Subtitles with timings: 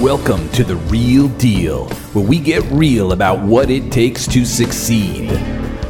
[0.00, 5.28] Welcome to The Real Deal, where we get real about what it takes to succeed.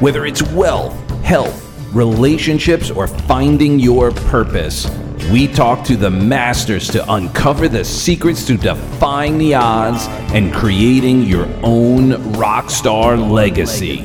[0.01, 1.65] Whether it's wealth, health,
[1.95, 4.91] relationships, or finding your purpose,
[5.31, 11.23] we talk to the masters to uncover the secrets to defying the odds and creating
[11.23, 14.05] your own rock star legacy.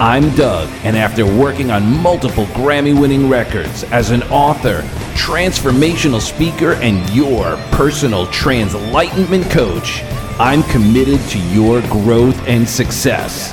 [0.00, 4.82] I'm Doug, and after working on multiple Grammy winning records as an author,
[5.16, 10.04] transformational speaker, and your personal translightenment coach,
[10.38, 13.52] I'm committed to your growth and success.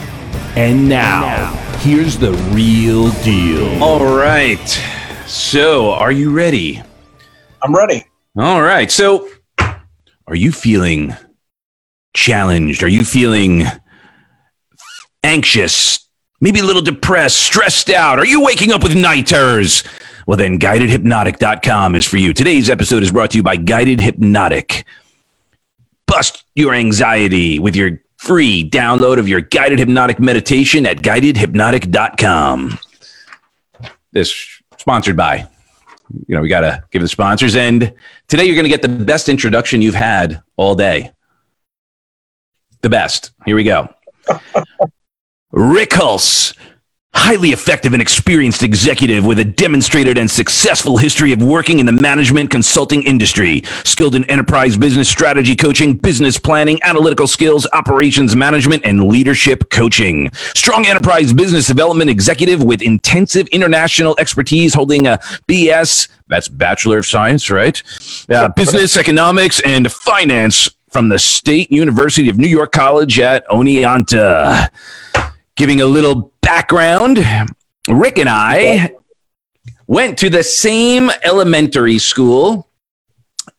[0.56, 3.82] And now, here's the real deal.
[3.84, 4.68] All right.
[5.26, 6.80] So, are you ready?
[7.64, 8.06] I'm ready.
[8.38, 8.92] All right.
[8.92, 9.28] So,
[10.28, 11.16] are you feeling
[12.14, 12.84] challenged?
[12.84, 13.64] Are you feeling
[15.24, 16.05] anxious?
[16.46, 18.20] Maybe a little depressed, stressed out?
[18.20, 19.84] Are you waking up with night terrors?
[20.28, 22.36] Well, then, guidedhypnotic.com is for you.
[22.36, 24.86] Today's episode is brought to you by Guided Hypnotic.
[26.06, 32.78] Bust your anxiety with your free download of your guided hypnotic meditation at guidedhypnotic.com.
[34.12, 35.48] This sponsored by.
[36.28, 37.56] You know, we got to give the sponsors.
[37.56, 37.92] And
[38.28, 41.12] today you're going to get the best introduction you've had all day.
[42.82, 43.32] The best.
[43.48, 43.90] Here we go.
[45.52, 46.56] Rick Hulse,
[47.14, 51.92] highly effective and experienced executive with a demonstrated and successful history of working in the
[51.92, 58.86] management consulting industry, skilled in enterprise business strategy coaching, business planning, analytical skills, operations management,
[58.86, 60.30] and leadership coaching.
[60.34, 67.06] Strong enterprise business development executive with intensive international expertise, holding a BS, that's Bachelor of
[67.06, 67.82] Science, right?
[68.30, 74.70] Uh, business, economics, and finance from the State University of New York College at Oneonta.
[75.58, 77.20] Giving a little background,
[77.88, 78.92] Rick and I
[79.88, 82.68] went to the same elementary school,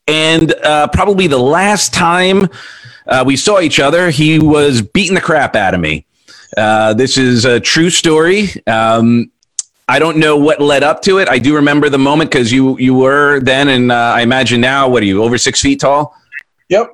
[0.07, 2.49] and uh, probably the last time
[3.07, 6.05] uh, we saw each other, he was beating the crap out of me.
[6.57, 8.49] Uh, this is a true story.
[8.67, 9.31] Um,
[9.89, 11.29] I don't know what led up to it.
[11.29, 14.89] I do remember the moment because you you were then, and uh, I imagine now.
[14.89, 16.15] What are you over six feet tall?
[16.69, 16.91] Yep.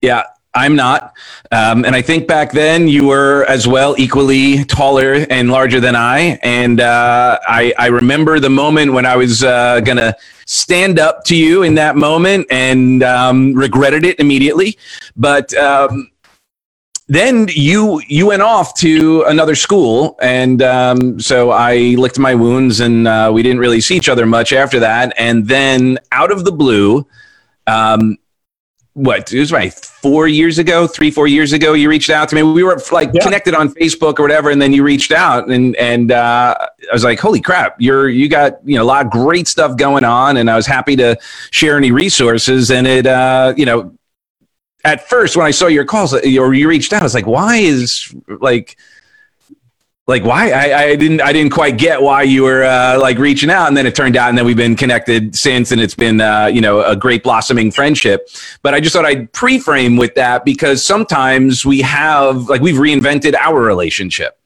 [0.00, 0.22] Yeah,
[0.56, 1.14] I'm not.
[1.52, 5.94] Um, and I think back then you were as well equally taller and larger than
[5.94, 6.38] I.
[6.42, 10.16] And uh, I, I, remember the moment when I was uh, going to
[10.46, 14.78] stand up to you in that moment and um, regretted it immediately.
[15.14, 16.10] But um,
[17.08, 22.80] then you you went off to another school, and um, so I licked my wounds,
[22.80, 25.14] and uh, we didn't really see each other much after that.
[25.16, 27.06] And then out of the blue,
[27.66, 28.16] um,
[28.96, 32.34] what it was right four years ago, three four years ago, you reached out to
[32.34, 32.42] me.
[32.42, 33.22] We were like yeah.
[33.22, 37.04] connected on Facebook or whatever, and then you reached out, and and uh, I was
[37.04, 40.38] like, holy crap, you're you got you know a lot of great stuff going on,
[40.38, 41.18] and I was happy to
[41.50, 43.94] share any resources, and it uh, you know
[44.82, 47.56] at first when I saw your calls or you reached out, I was like, why
[47.56, 48.78] is like
[50.06, 53.50] like why I, I didn't I didn't quite get why you were uh, like reaching
[53.50, 56.20] out, and then it turned out, and then we've been connected since, and it's been
[56.20, 58.28] uh, you know a great blossoming friendship.
[58.62, 63.34] But I just thought I'd pre-frame with that because sometimes we have like we've reinvented
[63.34, 64.38] our relationship.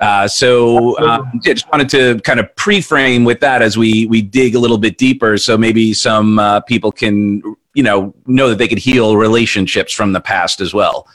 [0.00, 4.20] Uh, so um, yeah, just wanted to kind of pre-frame with that as we we
[4.20, 7.40] dig a little bit deeper, so maybe some uh, people can
[7.74, 11.06] you know know that they could heal relationships from the past as well.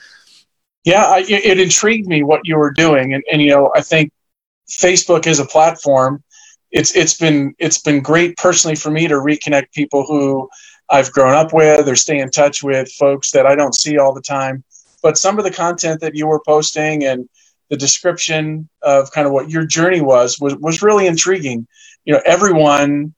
[0.83, 4.11] Yeah, I, it intrigued me what you were doing, and, and you know, I think
[4.69, 6.23] Facebook is a platform.
[6.71, 10.49] It's it's been it's been great personally for me to reconnect people who
[10.89, 14.13] I've grown up with or stay in touch with folks that I don't see all
[14.13, 14.63] the time.
[15.01, 17.29] But some of the content that you were posting and
[17.69, 21.67] the description of kind of what your journey was was was really intriguing.
[22.05, 23.13] You know, everyone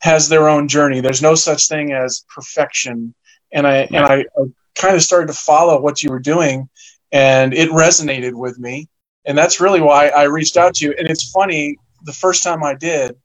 [0.00, 1.00] has their own journey.
[1.00, 3.14] There's no such thing as perfection.
[3.52, 6.68] And I and I, I kind of started to follow what you were doing
[7.14, 8.88] and it resonated with me.
[9.24, 10.94] And that's really why i reached out to you.
[10.98, 13.16] And it's funny the first time i did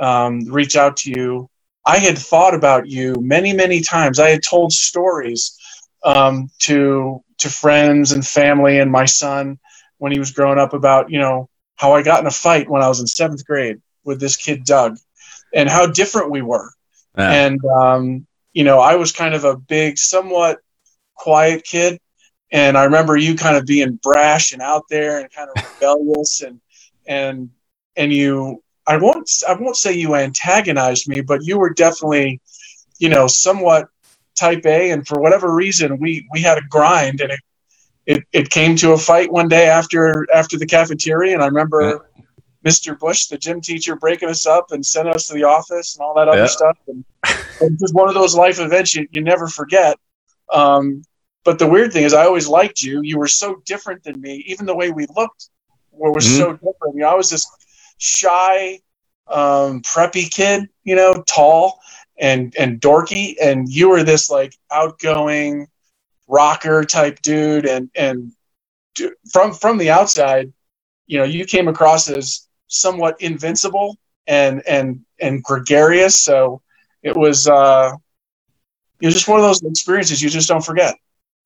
[0.00, 1.48] um, reach out to you
[1.86, 4.18] i had thought about you many many times.
[4.18, 5.56] I had told stories
[6.02, 9.58] um, to to friends and family and my son
[9.98, 12.82] when he was growing up about you know how i got in a fight when
[12.82, 14.96] i was in seventh grade with this kid doug
[15.54, 16.70] and how different we were.
[17.18, 17.30] Yeah.
[17.30, 20.58] and um, you know i was kind of a big somewhat
[21.14, 22.00] quiet kid
[22.52, 26.42] and I remember you kind of being brash and out there and kind of rebellious
[26.42, 26.60] and
[27.06, 27.50] and
[27.96, 32.40] and you I won't I won't say you antagonized me, but you were definitely,
[32.98, 33.88] you know, somewhat
[34.34, 37.40] type A and for whatever reason we we had a grind and it
[38.06, 41.80] it, it came to a fight one day after after the cafeteria and I remember
[42.16, 42.24] yeah.
[42.64, 42.98] Mr.
[42.98, 46.14] Bush, the gym teacher, breaking us up and sending us to the office and all
[46.14, 46.46] that other yeah.
[46.46, 46.76] stuff.
[46.88, 49.96] And it was one of those life events you, you never forget
[50.52, 51.02] Um,
[51.44, 53.00] but the weird thing is, I always liked you.
[53.02, 54.44] You were so different than me.
[54.46, 55.50] Even the way we looked
[55.92, 56.36] was mm-hmm.
[56.36, 56.94] so different.
[56.94, 57.46] You know, I was this
[57.98, 58.80] shy,
[59.28, 61.80] um, preppy kid, you know, tall
[62.18, 65.66] and and dorky, and you were this like outgoing
[66.28, 68.32] rocker type dude, and and
[69.30, 70.52] from from the outside,
[71.06, 73.96] you know, you came across as somewhat invincible
[74.26, 76.18] and and and gregarious.
[76.18, 76.62] So
[77.02, 77.92] it was uh,
[79.00, 80.94] it was just one of those experiences you just don't forget.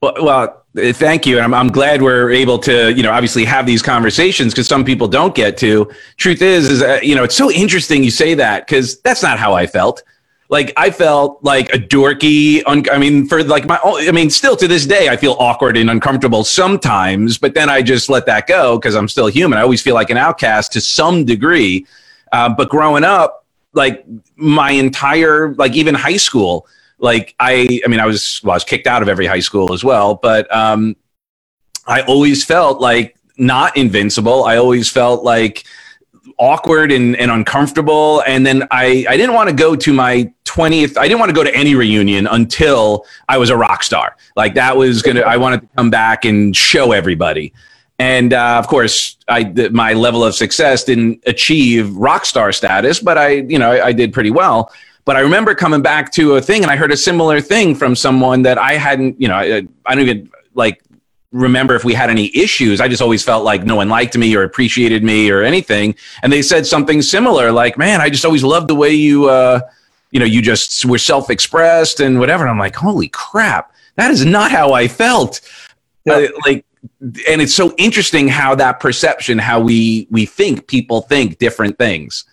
[0.04, 1.40] Well, well, thank you.
[1.40, 5.08] I'm, I'm glad we're able to, you know, obviously have these conversations because some people
[5.08, 5.90] don't get to.
[6.18, 9.38] Truth is, is uh, you know, it's so interesting you say that because that's not
[9.38, 10.02] how I felt.
[10.50, 12.62] Like I felt like a dorky.
[12.66, 15.78] Un- I mean, for like my, I mean, still to this day, I feel awkward
[15.78, 17.38] and uncomfortable sometimes.
[17.38, 19.58] But then I just let that go because I'm still human.
[19.58, 21.86] I always feel like an outcast to some degree.
[22.30, 24.04] Uh, but growing up, like
[24.36, 26.66] my entire, like even high school,
[26.99, 29.73] like I, I mean, I was, well, I was kicked out of every high school
[29.73, 30.96] as well, but um,
[31.87, 34.44] I always felt like not invincible.
[34.44, 35.64] I always felt like
[36.38, 38.23] awkward and, and uncomfortable.
[38.26, 41.35] And then I, I didn't want to go to my 20th, I didn't want to
[41.35, 44.17] go to any reunion until I was a rock star.
[44.37, 47.52] Like that was going to, I wanted to come back and show everybody.
[47.99, 52.99] And uh, of course, I, th- my level of success didn't achieve rock star status,
[53.00, 54.73] but I, you know, I, I did pretty well.
[55.04, 57.94] But I remember coming back to a thing and I heard a similar thing from
[57.94, 60.82] someone that I hadn't, you know, I, I don't even like
[61.34, 62.80] remember if we had any issues.
[62.80, 65.94] I just always felt like no one liked me or appreciated me or anything.
[66.22, 69.60] And they said something similar, like, "Man, I just always loved the way you, uh,
[70.10, 74.24] you know, you just were self-expressed and whatever." And I'm like, "Holy crap, that is
[74.24, 75.40] not how I felt."
[76.06, 76.14] Yeah.
[76.14, 76.64] Uh, like,
[77.28, 82.24] and it's so interesting how that perception, how we we think people think different things.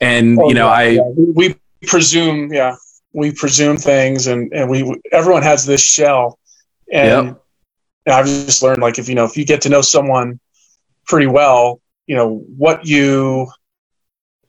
[0.00, 1.02] And oh, you know, yeah, I yeah.
[1.16, 1.54] we
[1.86, 2.76] presume, yeah,
[3.12, 6.38] we presume things, and and we everyone has this shell,
[6.92, 7.44] and yep.
[8.08, 10.40] I've just learned like if you know if you get to know someone
[11.06, 13.48] pretty well, you know what you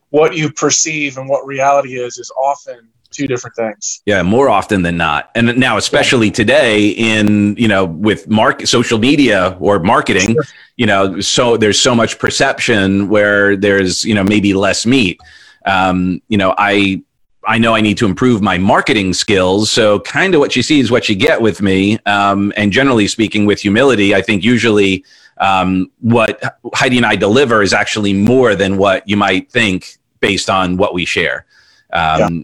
[0.10, 4.02] what you perceive and what reality is is often two different things.
[4.06, 5.32] Yeah, more often than not.
[5.36, 6.34] And now especially yeah.
[6.34, 10.44] today in, you know, with market social media or marketing, sure.
[10.76, 15.20] you know, so there's so much perception where there's, you know, maybe less meat.
[15.66, 17.04] Um, you know, I
[17.48, 19.72] I know I need to improve my marketing skills.
[19.72, 22.00] So, kind of what you see is what you get with me.
[22.06, 25.04] Um, and generally speaking, with humility, I think usually
[25.38, 26.42] um, what
[26.74, 30.94] Heidi and I deliver is actually more than what you might think based on what
[30.94, 31.46] we share.
[31.92, 32.44] Um, yeah.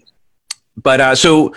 [0.77, 1.53] But uh, so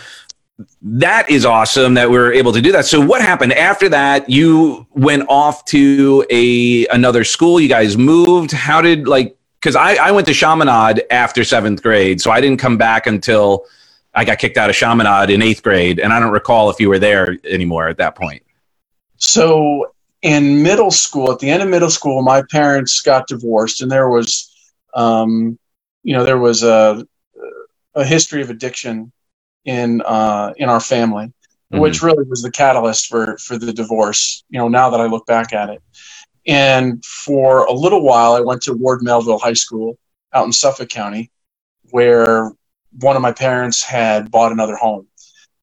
[0.82, 2.86] that is awesome that we are able to do that.
[2.86, 4.28] So, what happened after that?
[4.28, 7.60] You went off to a another school.
[7.60, 8.52] You guys moved.
[8.52, 12.58] How did like because I, I went to Chaminade after seventh grade, so I didn't
[12.58, 13.64] come back until
[14.12, 16.88] I got kicked out of Chaminade in eighth grade, and I don't recall if you
[16.88, 18.42] were there anymore at that point.
[19.18, 23.90] So in middle school, at the end of middle school, my parents got divorced, and
[23.90, 24.52] there was,
[24.94, 25.56] um,
[26.02, 27.06] you know, there was a
[27.94, 29.12] a history of addiction
[29.64, 31.78] in uh, in our family, mm-hmm.
[31.78, 34.42] which really was the catalyst for for the divorce.
[34.50, 35.80] You know, now that I look back at it,
[36.46, 39.98] and for a little while, I went to Ward Melville High School
[40.32, 41.30] out in Suffolk County,
[41.90, 42.50] where
[43.00, 45.06] one of my parents had bought another home.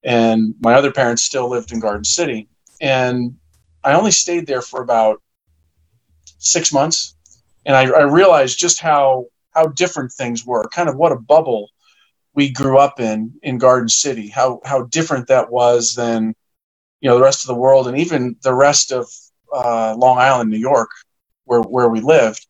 [0.04, 2.48] And my other parents still lived in Garden City.
[2.80, 3.36] And
[3.84, 5.22] I only stayed there for about
[6.38, 7.16] six months.
[7.66, 11.70] And I, I realized just how, how different things were, kind of what a bubble
[12.34, 16.34] we grew up in in Garden City, how, how different that was than
[17.02, 19.08] you know the rest of the world and even the rest of
[19.54, 20.90] uh, Long Island, New York,
[21.46, 22.48] where where we lived,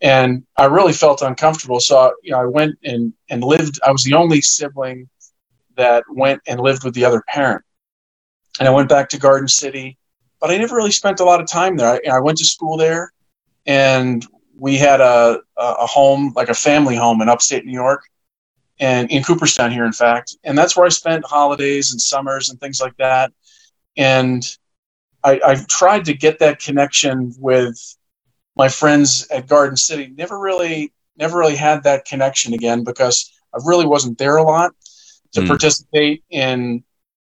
[0.00, 1.80] and I really felt uncomfortable.
[1.80, 3.80] So you know, I went and and lived.
[3.86, 5.08] I was the only sibling
[5.76, 7.62] that went and lived with the other parent,
[8.58, 9.98] and I went back to Garden City,
[10.40, 12.00] but I never really spent a lot of time there.
[12.06, 13.12] I, I went to school there,
[13.66, 14.24] and
[14.56, 18.04] we had a a home like a family home in upstate New York,
[18.78, 22.60] and in Cooperstown here, in fact, and that's where I spent holidays and summers and
[22.60, 23.32] things like that.
[23.96, 24.44] And
[25.24, 27.78] I, I've tried to get that connection with
[28.56, 30.12] my friends at Garden City.
[30.14, 34.72] Never really, never really had that connection again because I really wasn't there a lot
[35.32, 35.46] to mm.
[35.46, 36.84] participate in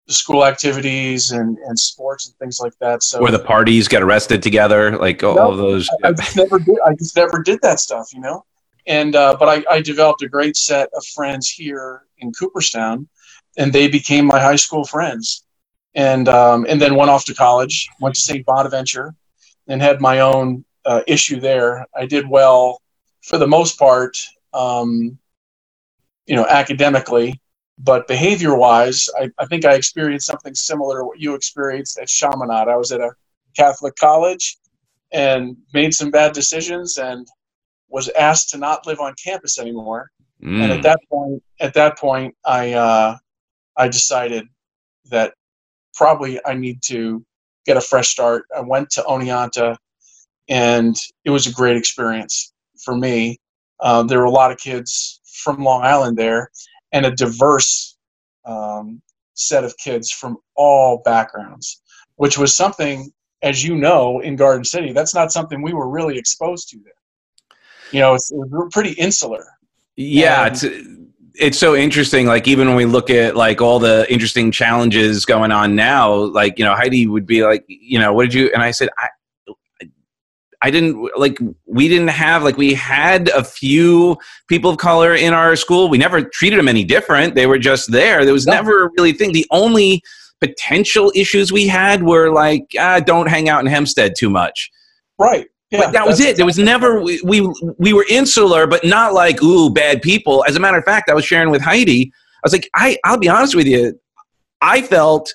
[0.08, 3.02] school activities and, and sports and things like that.
[3.02, 5.88] So where the parties got arrested together, like all no, of those.
[6.04, 6.78] I, I, just never did.
[6.86, 8.44] I just never did that stuff, you know.
[8.86, 13.08] And uh, but I, I developed a great set of friends here in Cooperstown,
[13.58, 15.44] and they became my high school friends
[15.94, 17.88] and um, and then went off to college.
[18.00, 18.44] Went to St.
[18.44, 19.14] Bonaventure,
[19.66, 21.86] and had my own uh, issue there.
[21.94, 22.80] I did well
[23.22, 24.16] for the most part,
[24.54, 25.18] um,
[26.26, 27.40] you know, academically,
[27.78, 32.08] but behavior wise, I, I think I experienced something similar to what you experienced at
[32.08, 32.68] Chaminade.
[32.68, 33.12] I was at a
[33.56, 34.58] Catholic college
[35.12, 37.26] and made some bad decisions and
[37.88, 40.10] was asked to not live on campus anymore.
[40.42, 40.62] Mm.
[40.62, 43.16] And at that point, at that point, I uh,
[43.76, 44.46] I decided
[45.06, 45.34] that
[45.98, 47.24] probably I need to
[47.66, 48.44] get a fresh start.
[48.56, 49.76] I went to Oneonta,
[50.48, 53.38] and it was a great experience for me.
[53.80, 56.50] Uh, there were a lot of kids from Long Island there,
[56.92, 57.96] and a diverse
[58.46, 59.02] um,
[59.34, 61.82] set of kids from all backgrounds,
[62.16, 63.10] which was something,
[63.42, 66.92] as you know, in Garden City, that's not something we were really exposed to there.
[67.92, 69.44] You know, it's, it was pretty insular.
[69.96, 70.97] Yeah, and,
[71.38, 72.26] it's so interesting.
[72.26, 76.58] Like even when we look at like all the interesting challenges going on now, like
[76.58, 78.50] you know Heidi would be like, you know, what did you?
[78.52, 79.08] And I said, I
[80.60, 84.16] I didn't like we didn't have like we had a few
[84.48, 85.88] people of color in our school.
[85.88, 87.34] We never treated them any different.
[87.34, 88.24] They were just there.
[88.24, 88.54] There was no.
[88.54, 89.32] never really thing.
[89.32, 90.02] The only
[90.40, 94.70] potential issues we had were like ah, don't hang out in Hempstead too much.
[95.18, 95.46] Right.
[95.70, 96.36] Yeah, but that was it.
[96.36, 97.40] There was never we, we
[97.78, 100.44] we were insular, but not like ooh bad people.
[100.48, 102.10] As a matter of fact, I was sharing with Heidi.
[102.14, 103.98] I was like, I I'll be honest with you,
[104.62, 105.32] I felt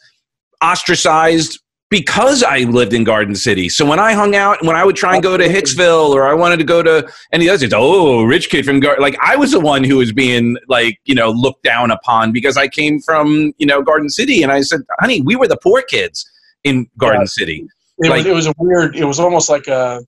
[0.61, 1.59] ostracized
[1.93, 3.69] because I lived in Garden City.
[3.69, 6.33] So when I hung out, when I would try and go to Hicksville or I
[6.33, 9.03] wanted to go to any other, it's oh, rich kid from Garden.
[9.03, 12.57] Like I was the one who was being like you know looked down upon because
[12.57, 15.83] I came from you know Garden City, and I said, honey, we were the poor
[15.83, 16.27] kids
[16.63, 17.25] in Garden yeah.
[17.27, 17.67] City.
[17.99, 18.95] It, like, was, it was a weird.
[18.95, 20.01] It was almost like a.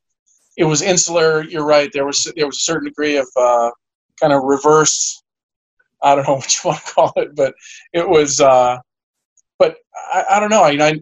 [0.58, 1.44] It was insular.
[1.44, 1.90] You're right.
[1.92, 3.72] There was there was a certain degree of uh,
[4.20, 5.22] kind of reverse.
[6.02, 7.54] I don't know what you want to call it, but
[7.94, 8.40] it was.
[8.40, 8.78] Uh,
[9.60, 9.78] but
[10.14, 10.64] I, I don't know.
[10.64, 11.02] I, I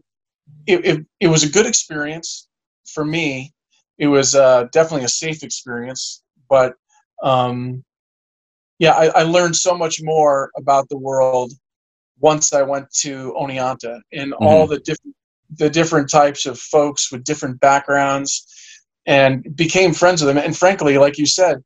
[0.67, 2.47] it, it, it was a good experience
[2.93, 3.53] for me.
[3.97, 6.73] It was uh, definitely a safe experience, but
[7.21, 7.83] um,
[8.79, 11.53] yeah, I, I, learned so much more about the world
[12.19, 14.43] once I went to Oneonta and mm-hmm.
[14.43, 15.15] all the different
[15.57, 18.47] the different types of folks with different backgrounds,
[19.05, 20.43] and became friends with them.
[20.43, 21.57] And frankly, like you said,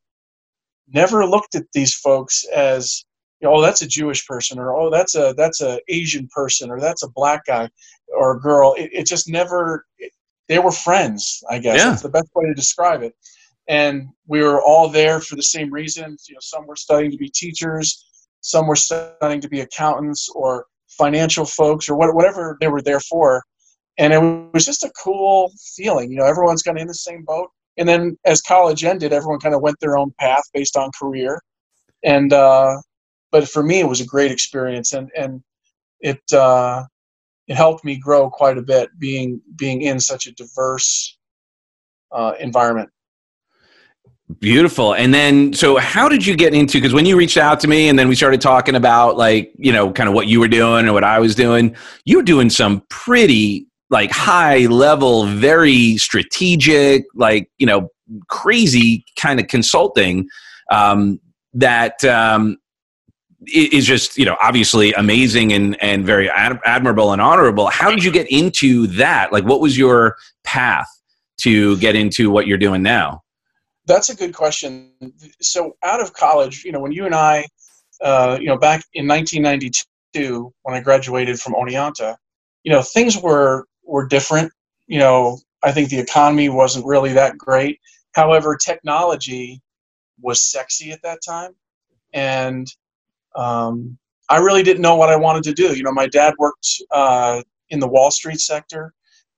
[0.91, 3.03] never looked at these folks as
[3.43, 7.03] oh that's a jewish person or oh that's a that's a asian person or that's
[7.03, 7.69] a black guy
[8.17, 8.73] or a girl.
[8.77, 10.11] It, it just never it,
[10.47, 11.77] they were friends i guess.
[11.77, 11.89] Yeah.
[11.89, 13.13] that's the best way to describe it.
[13.69, 16.25] And we were all there for the same reasons.
[16.27, 18.05] You know some were studying to be teachers
[18.41, 23.43] some were studying to be accountants or financial folks or whatever they were there for
[23.97, 27.23] and it was just a cool feeling you know everyone's kind of in the same
[27.23, 30.89] boat and then as college ended everyone kind of went their own path based on
[30.99, 31.41] career
[32.03, 32.77] and uh,
[33.31, 35.41] but for me, it was a great experience, and and
[35.99, 36.83] it uh,
[37.47, 41.17] it helped me grow quite a bit being being in such a diverse
[42.11, 42.89] uh, environment.
[44.39, 44.93] Beautiful.
[44.93, 46.79] And then, so how did you get into?
[46.79, 49.71] Because when you reached out to me, and then we started talking about like you
[49.71, 51.75] know kind of what you were doing and what I was doing,
[52.05, 57.89] you were doing some pretty like high level, very strategic, like you know
[58.27, 60.27] crazy kind of consulting
[60.71, 61.19] um,
[61.53, 62.57] that um,
[63.53, 67.67] is just you know obviously amazing and and very ad- admirable and honorable.
[67.67, 69.31] How did you get into that?
[69.31, 70.87] Like what was your path
[71.41, 73.21] to get into what you're doing now?
[73.85, 74.91] That's a good question.
[75.41, 77.45] So out of college you know when you and i
[78.01, 82.15] uh, you know back in 1992 when i graduated from oneonta
[82.63, 84.51] you know things were were different
[84.87, 87.79] you know i think the economy wasn't really that great
[88.13, 89.61] however technology
[90.21, 91.53] was sexy at that time
[92.13, 92.67] and
[93.35, 93.97] um,
[94.29, 95.75] I really didn't know what I wanted to do.
[95.75, 98.93] You know, my dad worked uh, in the Wall Street sector,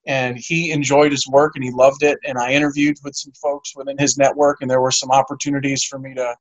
[0.08, 2.18] and he enjoyed his work and he loved it.
[2.26, 6.00] And I interviewed with some folks within his network, and there were some opportunities for
[6.00, 6.36] me to,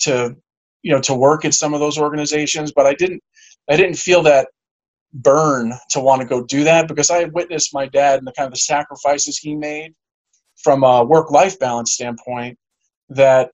[0.00, 0.36] to,
[0.82, 2.72] you know, to work at some of those organizations.
[2.72, 3.22] But I didn't,
[3.68, 4.48] I didn't feel that
[5.12, 8.32] burn to want to go do that because I had witnessed my dad and the
[8.32, 9.94] kind of the sacrifices he made
[10.62, 12.58] from a work-life balance standpoint
[13.08, 13.50] that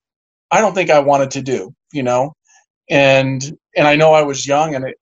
[0.50, 1.74] I don't think I wanted to do.
[1.92, 2.34] You know,
[2.90, 3.42] and
[3.76, 4.96] and I know I was young, and it,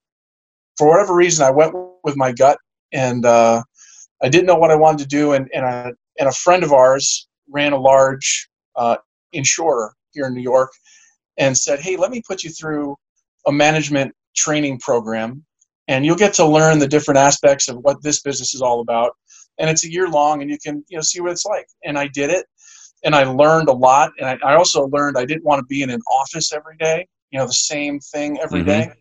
[0.76, 2.58] for whatever reason, I went with my gut,
[2.92, 3.62] and uh,
[4.22, 7.28] I didn't know what I wanted to do, and and and a friend of ours
[7.48, 8.96] ran a large uh,
[9.32, 10.70] insurer here in New York,
[11.36, 12.96] and said, "Hey, let me put you through
[13.46, 15.44] a management training program,
[15.88, 19.12] and you'll get to learn the different aspects of what this business is all about."
[19.58, 21.66] And it's a year long, and you can you know see what it's like.
[21.84, 22.46] And I did it,
[23.04, 25.82] and I learned a lot, and I, I also learned I didn't want to be
[25.82, 28.68] in an office every day you know the same thing every mm-hmm.
[28.68, 28.92] day.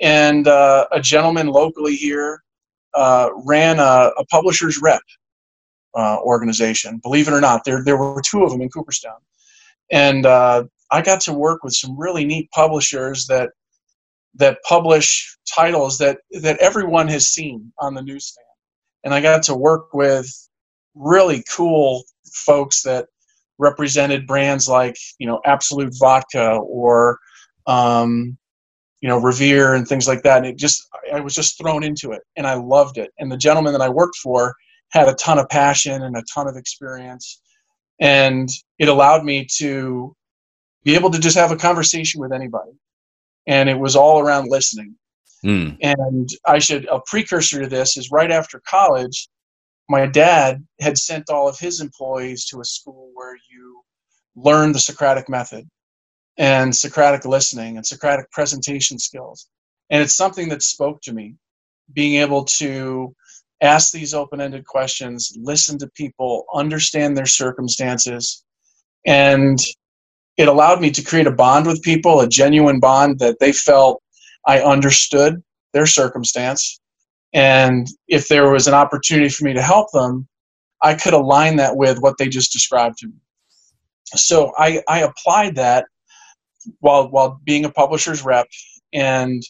[0.00, 2.42] And uh, a gentleman locally here
[2.94, 5.02] uh, ran a, a, publisher's rep
[5.94, 6.98] uh, organization.
[7.02, 9.18] Believe it or not, there there were two of them in Cooperstown,
[9.92, 13.50] and uh, I got to work with some really neat publishers that
[14.34, 18.44] that publish titles that that everyone has seen on the newsstand.
[19.04, 20.28] And i got to work with
[20.94, 23.06] really cool folks that
[23.58, 27.18] represented brands like you know Absolut vodka or
[27.66, 28.36] um,
[29.00, 30.38] you know revere and things like that.
[30.38, 33.12] And it just i was just thrown into it and i loved it.
[33.18, 34.54] And the gentleman that i worked for
[34.90, 37.40] had a ton of passion and a ton of experience
[38.00, 40.14] and it allowed me to
[40.84, 42.70] be able to just have a conversation with anybody
[43.48, 44.94] and it was all around listening
[45.44, 45.76] Mm.
[45.80, 49.28] and i should a precursor to this is right after college
[49.88, 53.82] my dad had sent all of his employees to a school where you
[54.34, 55.64] learn the socratic method
[56.38, 59.48] and socratic listening and socratic presentation skills
[59.90, 61.36] and it's something that spoke to me
[61.92, 63.14] being able to
[63.62, 68.42] ask these open-ended questions listen to people understand their circumstances
[69.06, 69.60] and
[70.38, 74.02] it allowed me to create a bond with people a genuine bond that they felt
[74.46, 75.42] i understood
[75.74, 76.80] their circumstance.
[77.34, 80.26] And if there was an opportunity for me to help them
[80.82, 83.14] i could align that with what they just described to me.
[84.14, 85.86] So i, I applied that
[86.80, 88.46] while while being a publisher's rep.
[88.94, 89.42] And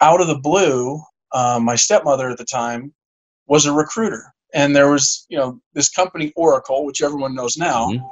[0.00, 1.00] out of the blue
[1.32, 2.92] uh, my stepmother at the time
[3.46, 4.32] was a recruiter.
[4.52, 8.02] And there was you know this company oracle which everyone knows now Mhm.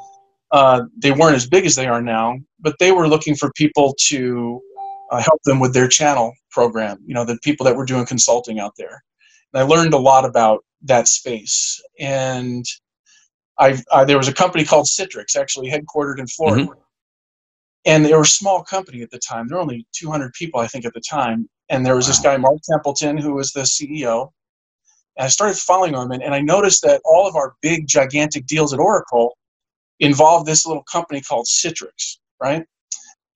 [0.52, 3.94] Uh, they weren't as big as they are now but they were looking for people
[3.98, 4.60] to
[5.10, 8.60] uh, help them with their channel program you know the people that were doing consulting
[8.60, 9.02] out there.
[9.52, 11.80] And i learned a lot about that space.
[11.98, 12.64] And
[13.58, 16.68] I, I there was a company called citrix actually headquartered in florida.
[17.84, 19.48] And they were a small company at the time.
[19.48, 21.48] There were only 200 people i think at the time.
[21.68, 24.30] And there was this guy mark templeton who was the ceo
[25.16, 28.46] and i started following him and, and i noticed that all of our big gigantic
[28.46, 29.36] deals at oracle
[30.02, 32.64] involved this little company called citrix right?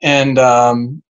[0.02, 1.02] And um,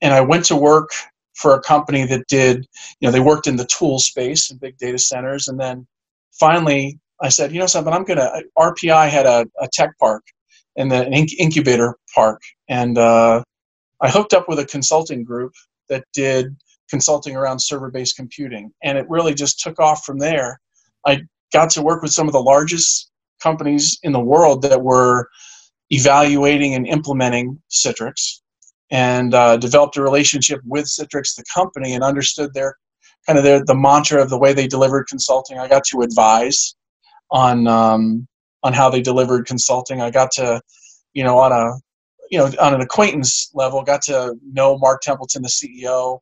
[0.00, 0.90] and i went to work
[1.34, 2.66] for a company that did
[3.00, 5.48] you know they worked in the tool space and big data centers.
[5.48, 5.86] And then
[6.32, 7.92] finally i said you know something?
[7.92, 10.22] I'm gonna rpi had a, a tech park
[10.76, 12.40] and the, an incubator park.
[12.68, 13.42] And uh,
[14.00, 15.52] i hooked up with a consulting group
[15.88, 16.56] that did
[16.88, 18.72] consulting around server-based computing.
[18.82, 20.60] And it really just took off from there.
[21.06, 23.09] I got to work with some of the largest
[23.42, 25.28] companies in the world that were
[25.90, 28.40] evaluating and implementing citrix
[28.90, 32.76] and uh, developed a relationship with citrix the company and understood their
[33.26, 35.58] kind of their the mantra of the way they delivered consulting.
[35.58, 36.74] I got to advise
[37.30, 38.26] on um,
[38.62, 40.00] on how they delivered consulting.
[40.00, 40.60] I got to
[41.12, 41.72] you know on a
[42.30, 46.18] you know on an acquaintance level got to know mark templeton the ceo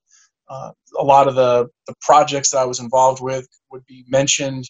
[0.49, 4.65] uh, a lot of the, the projects that i was involved with would be mentioned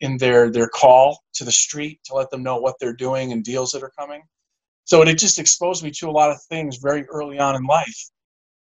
[0.00, 3.44] in their their call to the street to let them know what they're doing and
[3.44, 4.22] deals that are coming.
[4.84, 8.10] So it just exposed me to a lot of things very early on in life.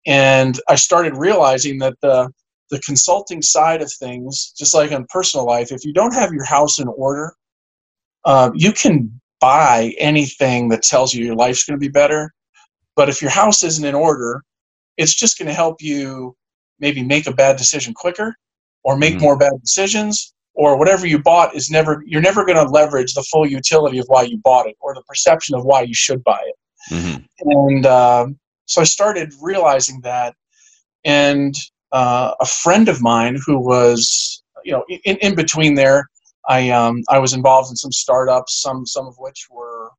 [0.05, 2.29] And i started realizing that the
[2.69, 6.45] the consulting side of things just like in personal life if you don't have your
[6.45, 7.33] house in order
[8.25, 12.33] uh, you can buy anything that tells you your life's going to be better.
[12.95, 14.43] But if your house isn't in order
[14.97, 16.35] it's just going to help you
[16.79, 18.35] maybe make a bad decision quicker
[18.83, 19.21] or make Mhm.
[19.21, 23.23] more bad decisions or whatever you bought is never you're never going to leverage the
[23.31, 26.41] full utility of why you bought it or the perception of why you should buy
[26.51, 26.55] it
[26.93, 27.25] Mhm.
[27.39, 30.35] and um so i started realizing that
[31.05, 31.55] and
[31.93, 36.09] uh, a friend of mine who was you know in, in between there
[36.49, 39.89] i um, i was involved in some startups some some of which were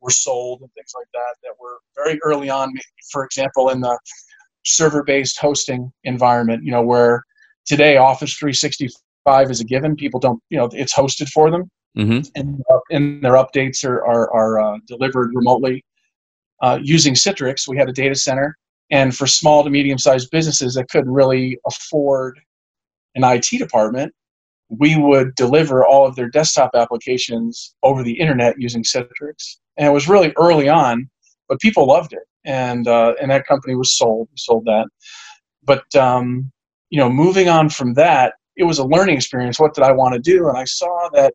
[0.00, 2.72] were sold and things like that that were very early on
[3.12, 3.98] for example in the
[4.64, 7.24] server based hosting environment you know where
[7.66, 8.90] today office 365
[9.26, 12.30] is a given people don't you know it's hosted for them Mhm.
[12.36, 15.84] and, uh, and their updates are, are, are uh, delivered remotely.
[16.62, 18.56] Uh, using Citrix, we had a data center,
[18.90, 22.40] and for small to medium sized businesses that couldn't really afford
[23.14, 24.12] an IT department,
[24.68, 29.56] we would deliver all of their desktop applications over the internet using Citrix.
[29.76, 31.08] And it was really early on,
[31.48, 34.28] but people loved it, and uh, and that company was sold.
[34.30, 34.86] We sold that,
[35.64, 36.52] but um,
[36.90, 39.58] you know, moving on from that, it was a learning experience.
[39.58, 40.48] What did I want to do?
[40.48, 41.32] And I saw that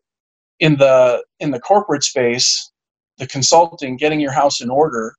[0.60, 2.70] in the in the corporate space,
[3.18, 5.14] the consulting, getting your house in order,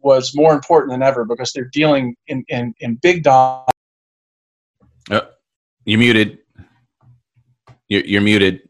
[0.00, 3.66] was more important than ever because they're dealing in in, in big dom.
[5.10, 5.28] Oh,
[5.84, 6.38] you muted.
[7.88, 8.66] You're, you're muted.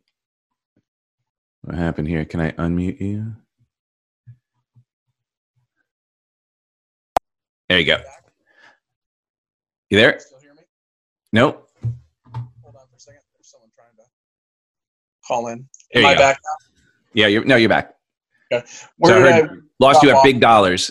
[1.63, 2.25] What happened here?
[2.25, 3.35] Can I unmute you?
[7.69, 7.99] There you go.
[9.91, 10.19] You there?
[10.19, 10.63] Still hear me?
[11.33, 11.64] Nope.
[15.27, 15.67] Call in.
[15.95, 16.19] Am you I go.
[16.21, 16.67] back now?
[17.15, 17.95] Yeah, you're no, you're back.
[18.51, 18.63] Where
[19.07, 20.25] So I heard- Lost you at off.
[20.25, 20.91] big dollars.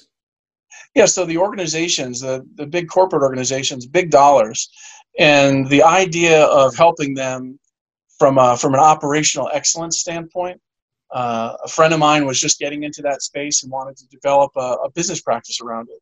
[0.96, 4.69] Yeah, so the organizations, the, the big corporate organizations, big dollars,
[5.17, 7.58] and the idea of helping them
[8.19, 10.60] from a, from an operational excellence standpoint.
[11.12, 14.52] Uh, a friend of mine was just getting into that space and wanted to develop
[14.56, 16.02] a, a business practice around it.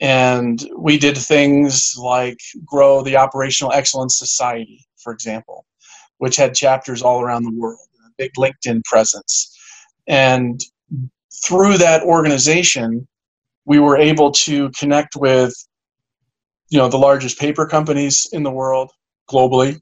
[0.00, 5.64] And we did things like grow the Operational Excellence Society, for example,
[6.20, 9.56] which had chapters all around the world, a big LinkedIn presence.
[10.06, 10.60] And
[11.44, 13.08] through that organization,
[13.64, 15.54] we were able to connect with
[16.68, 18.90] you know the largest paper companies in the world
[19.28, 19.80] globally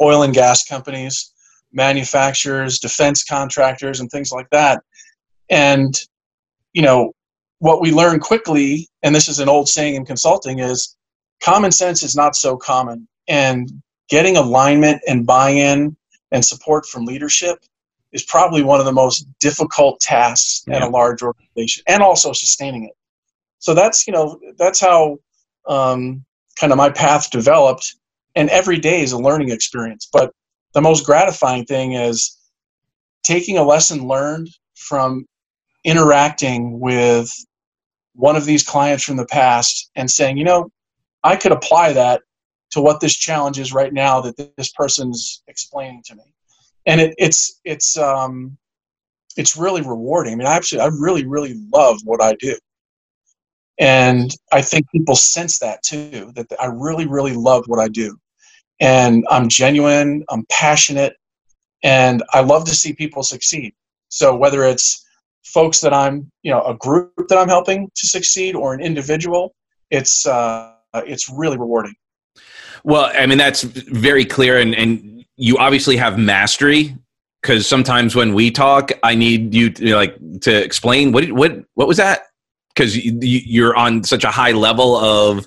[0.00, 1.32] oil and gas companies
[1.72, 4.82] manufacturers defense contractors and things like that
[5.50, 6.00] and
[6.72, 7.12] you know
[7.58, 10.96] what we learn quickly and this is an old saying in consulting is
[11.42, 13.70] common sense is not so common and
[14.08, 15.96] getting alignment and buy-in
[16.30, 17.58] and support from leadership
[18.12, 20.76] is probably one of the most difficult tasks yeah.
[20.76, 22.96] in a large organization and also sustaining it
[23.58, 25.18] so that's you know that's how
[25.66, 26.24] um,
[26.58, 27.96] kind of my path developed
[28.36, 30.32] and every day is a learning experience but
[30.74, 32.36] the most gratifying thing is
[33.22, 35.24] taking a lesson learned from
[35.84, 37.32] interacting with
[38.14, 40.70] one of these clients from the past and saying you know
[41.24, 42.20] i could apply that
[42.74, 46.34] to what this challenge is right now that this person's explaining to me
[46.86, 48.56] and it, it's it's um,
[49.36, 50.34] it's really rewarding.
[50.34, 52.56] I mean, I actually I really really love what I do,
[53.78, 56.32] and I think people sense that too.
[56.34, 58.16] That I really really love what I do,
[58.80, 60.24] and I'm genuine.
[60.28, 61.14] I'm passionate,
[61.82, 63.74] and I love to see people succeed.
[64.08, 65.04] So whether it's
[65.44, 69.54] folks that I'm, you know, a group that I'm helping to succeed, or an individual,
[69.90, 71.94] it's uh, it's really rewarding.
[72.84, 76.96] Well, I mean that's very clear, and and you obviously have mastery
[77.42, 81.88] because sometimes when we talk, I need you to, like to explain what what what
[81.88, 82.26] was that
[82.74, 85.46] because you, you're on such a high level of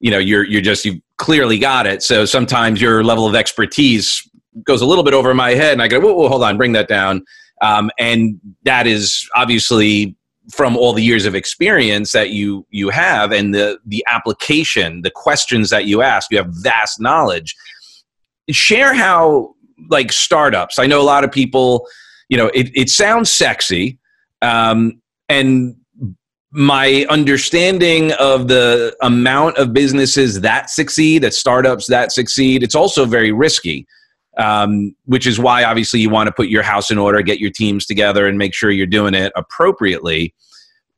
[0.00, 2.02] you know you're you're just you clearly got it.
[2.02, 4.26] So sometimes your level of expertise
[4.64, 6.72] goes a little bit over my head, and I go, whoa, whoa hold on, bring
[6.72, 7.22] that down.
[7.60, 10.16] Um, and that is obviously
[10.50, 15.10] from all the years of experience that you you have and the the application the
[15.10, 17.54] questions that you ask you have vast knowledge
[18.50, 19.54] share how
[19.88, 20.78] like startups.
[20.78, 21.86] I know a lot of people.
[22.28, 23.98] You know, it it sounds sexy,
[24.42, 25.76] um, and
[26.50, 33.04] my understanding of the amount of businesses that succeed, that startups that succeed, it's also
[33.04, 33.86] very risky.
[34.38, 37.50] Um, which is why obviously you want to put your house in order, get your
[37.50, 40.32] teams together, and make sure you're doing it appropriately.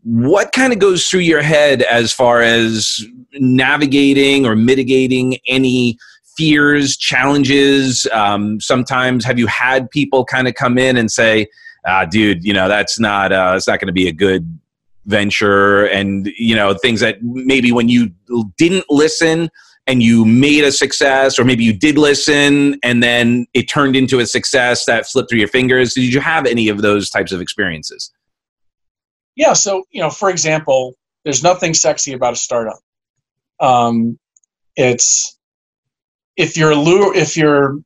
[0.03, 5.97] What kind of goes through your head as far as navigating or mitigating any
[6.37, 8.07] fears, challenges?
[8.13, 11.47] Um, sometimes have you had people kind of come in and say,
[11.87, 14.59] ah, "Dude, you know that's not uh, it's not going to be a good
[15.07, 18.11] venture," and you know things that maybe when you
[18.59, 19.51] didn't listen
[19.91, 24.21] and you made a success, or maybe you did listen and then it turned into
[24.21, 25.95] a success that slipped through your fingers.
[25.95, 28.13] Did you have any of those types of experiences?
[29.35, 29.53] Yeah.
[29.55, 32.79] So you know, for example, there's nothing sexy about a startup.
[33.59, 34.17] Um,
[34.77, 35.37] it's
[36.37, 37.79] if you're allure, if you're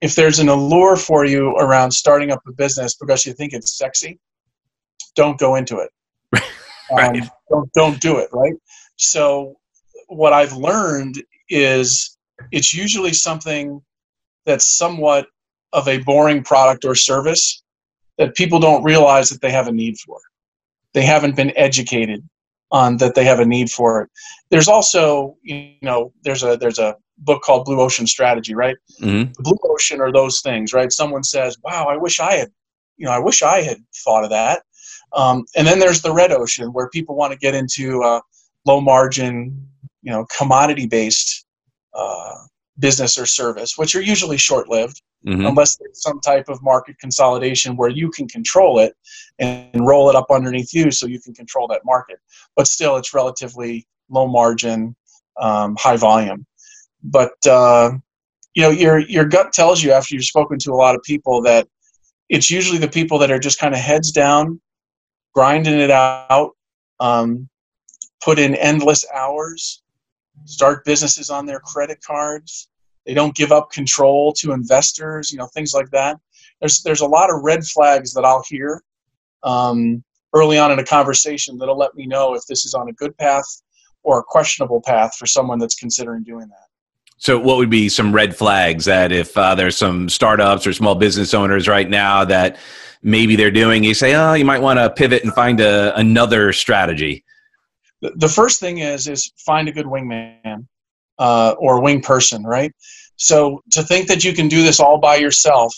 [0.00, 3.76] if there's an allure for you around starting up a business because you think it's
[3.76, 4.20] sexy,
[5.16, 5.90] don't go into it.
[6.92, 7.20] right.
[7.20, 8.28] Um, don't don't do it.
[8.32, 8.54] Right.
[8.94, 9.56] So
[10.06, 11.20] what I've learned
[11.52, 12.16] is
[12.50, 13.80] it's usually something
[14.46, 15.26] that's somewhat
[15.72, 17.62] of a boring product or service
[18.18, 20.18] that people don't realize that they have a need for.
[20.94, 22.28] They haven't been educated
[22.70, 24.10] on that they have a need for it.
[24.50, 28.76] There's also, you know, there's a there's a book called Blue Ocean Strategy, right?
[29.00, 29.32] Mm-hmm.
[29.38, 30.90] Blue Ocean are those things, right?
[30.90, 32.50] Someone says, "Wow, I wish I had,
[32.96, 34.62] you know, I wish I had thought of that."
[35.14, 38.20] Um, and then there's the Red Ocean, where people want to get into uh,
[38.64, 39.68] low margin,
[40.02, 41.46] you know, commodity based
[41.94, 42.34] uh,
[42.78, 45.00] business or service, which are usually short lived.
[45.26, 45.46] Mm-hmm.
[45.46, 48.96] Unless there's some type of market consolidation where you can control it
[49.38, 52.18] and roll it up underneath you so you can control that market.
[52.56, 54.96] But still, it's relatively low margin,
[55.40, 56.44] um, high volume
[57.02, 57.92] but uh,
[58.54, 61.42] you know your your gut tells you after you've spoken to a lot of people
[61.42, 61.66] that
[62.28, 64.60] it's usually the people that are just kind of heads down
[65.34, 66.52] grinding it out
[67.00, 67.48] um,
[68.22, 69.81] put in endless hours
[70.44, 72.68] start businesses on their credit cards.
[73.06, 76.18] They don't give up control to investors you know things like that.
[76.60, 78.82] There's there's a lot of red flags that i'll hear
[79.42, 80.02] um,
[80.34, 83.16] early on in a conversation that'll let me know if this is on a good
[83.18, 83.62] path
[84.02, 86.66] or a questionable path for someone that's considering doing that.
[87.18, 90.96] So, what would be some red flags that if uh, there's some startups or small
[90.96, 92.56] business owners right now that
[93.02, 96.52] maybe they're doing, you say, oh, you might want to pivot and find a, another
[96.52, 97.24] strategy?
[98.02, 100.66] The, first thing is is find a good wingman
[101.18, 102.72] uh, or wing person, right?
[103.16, 105.74] So to think that you can do this all by yourself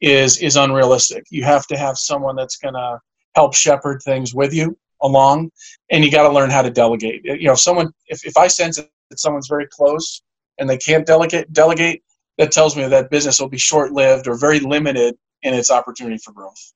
[0.00, 1.24] is is unrealistic.
[1.30, 2.98] You have to have someone that's going to
[3.34, 5.50] help shepherd things with you along,
[5.90, 7.24] and you got to learn how to delegate.
[7.24, 10.22] You know, if someone if, if I sense that someone's very close
[10.58, 12.02] and they can't delegate delegate,
[12.38, 16.18] that tells me that business will be short lived or very limited in its opportunity
[16.18, 16.72] for growth.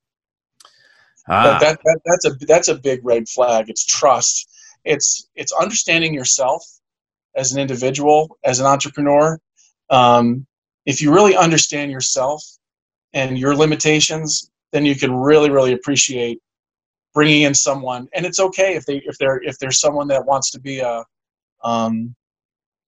[1.28, 1.58] Ah.
[1.60, 3.68] That, that, that's a that's a big red flag.
[3.68, 4.48] It's trust.
[4.84, 6.64] It's it's understanding yourself
[7.36, 9.38] as an individual, as an entrepreneur.
[9.90, 10.46] Um,
[10.86, 12.42] if you really understand yourself
[13.12, 16.38] and your limitations, then you can really really appreciate
[17.12, 18.08] bringing in someone.
[18.14, 21.04] And it's okay if they if they're if there's someone that wants to be a
[21.62, 22.14] um,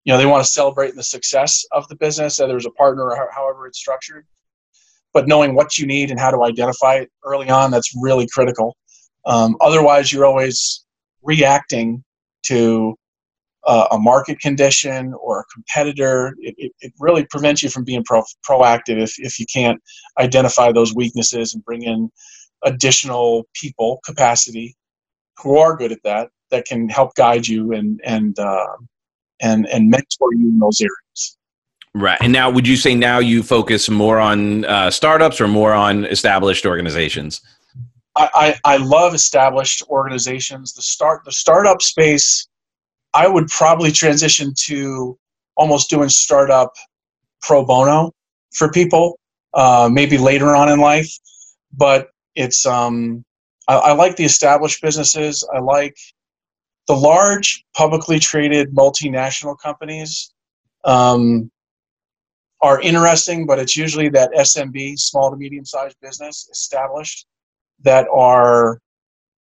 [0.05, 3.05] you know they want to celebrate the success of the business, whether there's a partner
[3.05, 4.27] or however it's structured
[5.13, 8.77] but knowing what you need and how to identify it early on that's really critical
[9.27, 10.85] um, otherwise you're always
[11.23, 12.03] reacting
[12.45, 12.97] to
[13.67, 18.03] uh, a market condition or a competitor it, it, it, really prevents you from being
[18.05, 19.79] pro- proactive if, if you can't
[20.19, 22.11] identify those weaknesses and bring in
[22.65, 24.75] additional people capacity
[25.43, 28.77] who are good at that that can help guide you and and uh,
[29.41, 31.37] and and mentor you in those areas
[31.93, 32.19] Right.
[32.21, 36.05] And now, would you say now you focus more on uh, startups or more on
[36.05, 37.41] established organizations?
[38.17, 40.75] I, I, love established organizations.
[40.75, 42.49] The start the startup space,
[43.15, 45.17] I would probably transition to
[45.57, 46.73] almost doing startup
[47.41, 48.13] pro bono
[48.53, 49.19] for people,
[49.55, 51.11] uh, maybe later on in life.
[51.73, 53.25] But it's um,
[53.69, 55.49] I, I like the established businesses.
[55.55, 55.97] I like
[56.89, 60.33] the large publicly traded multinational companies.
[60.85, 61.51] Um,
[62.63, 67.27] are interesting, but it's usually that SMB, small to medium sized business, established
[67.83, 68.81] that are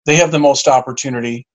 [0.07, 1.47] they have the most opportunity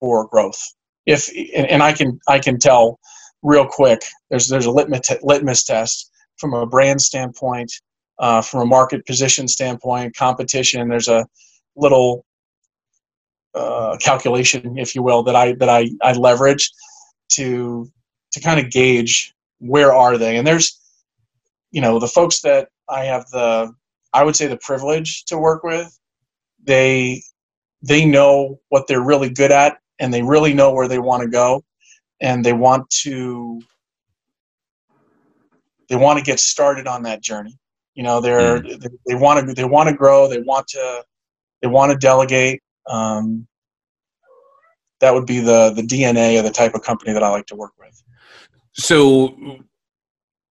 [0.00, 0.62] for growth.
[1.06, 2.98] If and, I can I can tell
[3.42, 4.02] real quick.
[4.30, 7.72] There's there's a litmus litmus test from a brand standpoint,
[8.18, 10.88] uh, from a market position standpoint, competition.
[10.88, 11.26] There's a
[11.76, 12.24] little
[13.54, 16.70] uh, calculation, if you will, that I that I, I leverage
[17.30, 17.90] to
[18.32, 20.36] to kind of gauge where are they.
[20.36, 20.78] And there's
[21.70, 23.72] you know the folks that I have the
[24.12, 25.98] I would say the privilege to work with,
[26.68, 27.22] they
[27.82, 31.28] they know what they're really good at and they really know where they want to
[31.28, 31.64] go
[32.20, 33.60] and they want to
[35.88, 37.58] they want to get started on that journey
[37.94, 38.80] you know they're mm.
[38.80, 41.02] they, they want to they want to grow they want to
[41.62, 43.46] they want to delegate um,
[45.00, 47.56] that would be the the dna of the type of company that i like to
[47.56, 48.02] work with
[48.74, 49.34] so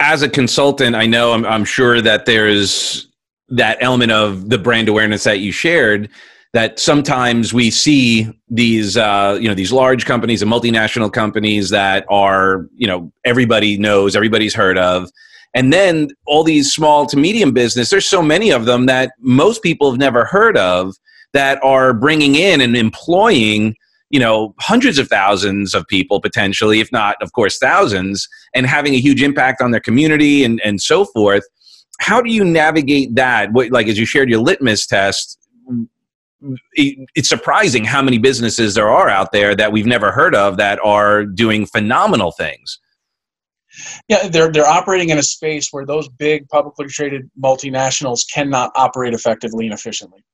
[0.00, 3.08] as a consultant, I know I'm, I'm sure that there's
[3.48, 6.10] that element of the brand awareness that you shared
[6.52, 12.06] that sometimes we see these uh, you know these large companies and multinational companies that
[12.08, 15.10] are you know everybody knows everybody's heard of.
[15.54, 19.62] And then all these small to medium business there's so many of them that most
[19.62, 20.94] people have never heard of
[21.34, 23.74] that are bringing in and employing
[24.08, 28.94] you know hundreds of thousands of people potentially if not of course thousands and having
[28.94, 31.44] a huge impact on their community and, and so forth
[32.00, 33.52] how do you navigate that?
[33.52, 35.38] What, like as you shared your litmus test
[36.72, 40.56] it, it's surprising how many businesses there are out there that we've never heard of
[40.58, 42.78] that are doing phenomenal things.
[44.08, 49.12] Yeah they're they're operating in a space where those big publicly traded multinationals cannot operate
[49.12, 50.24] effectively and efficiently.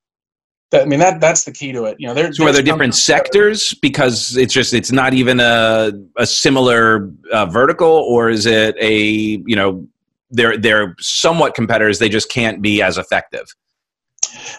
[0.70, 1.96] That, I mean that that's the key to it.
[1.98, 3.74] You know, there, so are there different sectors?
[3.82, 8.94] Because it's just it's not even a a similar uh, vertical, or is it a
[8.94, 9.88] you know
[10.32, 13.46] they're they're somewhat competitors, they just can't be as effective.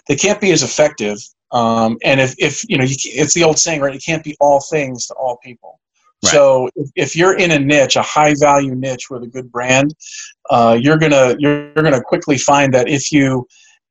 [0.08, 1.18] They can't be as effective,
[1.50, 3.92] um, and if if you know you, it's the old saying, right?
[3.92, 5.80] You can't be all things to all people.
[6.24, 6.30] Right.
[6.30, 9.94] So if, if, you're in a niche, a high value niche with a good brand,
[10.48, 13.46] uh, you're gonna you're, you're gonna quickly find that if you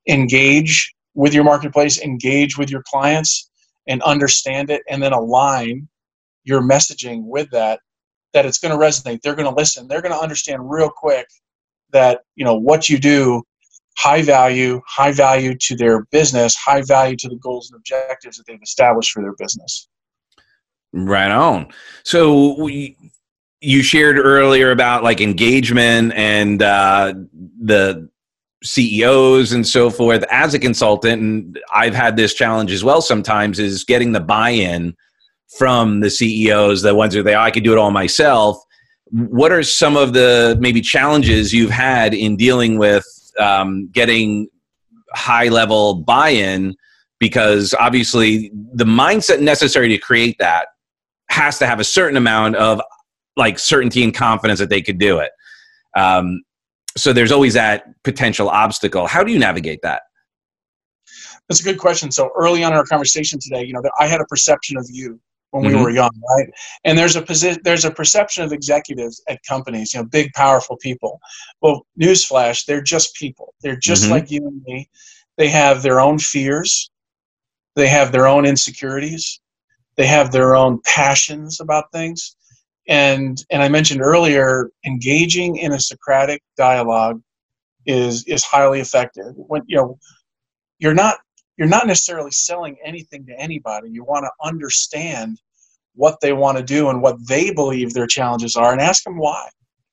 [0.07, 3.49] engage with your marketplace, engage with your clients
[3.87, 5.87] and understand it, and then align
[6.43, 7.79] your messaging with that,
[8.33, 9.21] that it's going to resonate.
[9.21, 9.87] They're going to listen.
[9.87, 11.27] They're going to understand real quick
[11.93, 13.43] that, you know, what you do,
[13.97, 18.45] high value, high value to their business, high value to the goals and objectives that
[18.47, 19.87] they've established for their business.
[20.91, 21.67] Right on.
[22.03, 22.97] So we,
[23.61, 27.13] you shared earlier about like engagement and uh,
[27.61, 28.09] the
[28.63, 33.59] CEOs and so forth as a consultant, and I've had this challenge as well sometimes,
[33.59, 34.95] is getting the buy in
[35.57, 38.57] from the CEOs, the ones who they, oh, I could do it all myself.
[39.13, 43.05] What are some of the maybe challenges you've had in dealing with
[43.39, 44.47] um, getting
[45.13, 46.75] high level buy in?
[47.19, 50.67] Because obviously, the mindset necessary to create that
[51.29, 52.81] has to have a certain amount of
[53.37, 55.31] like certainty and confidence that they could do it.
[55.95, 56.41] Um,
[56.97, 59.07] so there's always that potential obstacle.
[59.07, 60.03] How do you navigate that?
[61.49, 62.11] That's a good question.
[62.11, 65.19] So early on in our conversation today, you know, I had a perception of you
[65.53, 65.83] when we mm-hmm.
[65.83, 66.49] were young, right?
[66.83, 70.77] And there's a posi- there's a perception of executives at companies, you know, big powerful
[70.77, 71.19] people.
[71.61, 73.53] Well, newsflash, they're just people.
[73.61, 74.13] They're just mm-hmm.
[74.13, 74.89] like you and me.
[75.37, 76.89] They have their own fears.
[77.75, 79.39] They have their own insecurities.
[79.95, 82.35] They have their own passions about things.
[82.89, 87.21] And and I mentioned earlier, engaging in a Socratic dialogue
[87.85, 89.33] is is highly effective.
[89.35, 89.99] When you know
[90.79, 91.19] you're not
[91.57, 93.89] you're not necessarily selling anything to anybody.
[93.89, 95.39] You want to understand
[95.95, 99.17] what they want to do and what they believe their challenges are and ask them
[99.17, 99.47] why.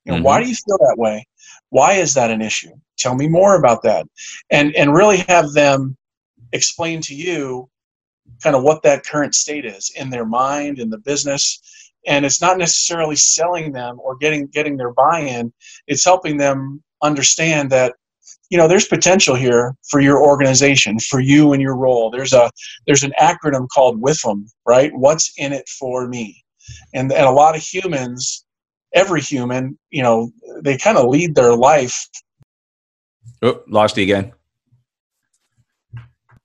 [0.04, 0.24] You know, mm-hmm.
[0.24, 1.26] why do you feel that way?
[1.68, 2.72] Why is that an issue?
[2.98, 4.06] Tell me more about that.
[4.50, 5.96] And and really have them
[6.52, 7.68] explain to you
[8.42, 11.60] kind of what that current state is in their mind in the business
[12.06, 15.52] and it's not necessarily selling them or getting getting their buy-in
[15.86, 17.94] it's helping them understand that
[18.50, 22.10] you know there's potential here for your organization for you and your role.
[22.10, 22.50] There's a
[22.86, 24.90] there's an acronym called WIFM right?
[24.94, 26.44] What's in it for me?
[26.94, 28.44] And and a lot of humans
[28.94, 30.30] every human you know
[30.62, 32.08] they kind of lead their life.
[33.42, 34.32] Oh lost you again.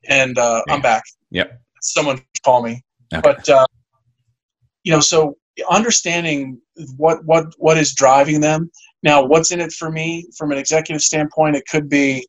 [0.08, 1.04] And uh, i'm back.
[1.32, 1.60] Yep.
[1.82, 2.84] Someone call me.
[3.14, 3.22] Okay.
[3.22, 3.66] but uh,
[4.84, 5.38] you know so
[5.70, 6.60] understanding
[6.98, 8.70] what what what is driving them
[9.06, 11.56] now, what's in it for me from an executive standpoint?
[11.56, 12.28] It could be,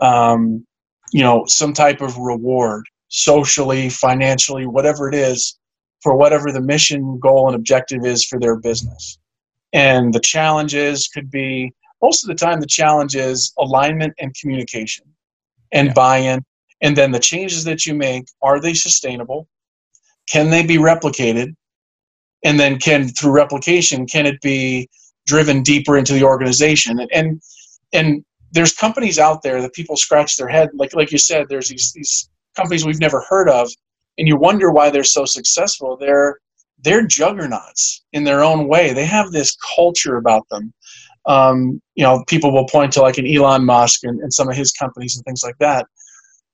[0.00, 0.66] um,
[1.12, 5.58] you know, some type of reward, socially, financially, whatever it is,
[6.02, 9.18] for whatever the mission, goal, and objective is for their business.
[9.74, 15.04] And the challenges could be most of the time the challenge is alignment and communication
[15.72, 15.92] and yeah.
[15.92, 16.44] buy-in.
[16.80, 19.48] And then the changes that you make are they sustainable?
[20.30, 21.54] Can they be replicated?
[22.42, 24.88] And then can through replication can it be
[25.26, 27.00] driven deeper into the organization.
[27.00, 27.42] And and,
[27.92, 30.70] and there's companies out there that people scratch their head.
[30.74, 33.70] Like like you said there's these these companies we've never heard of
[34.18, 35.96] and you wonder why they're so successful.
[35.96, 36.38] They're
[36.78, 38.92] they're juggernauts in their own way.
[38.92, 40.72] They have this culture about them.
[41.26, 44.56] Um, you know people will point to like an elon musk and, and some of
[44.56, 45.86] his companies and things like that.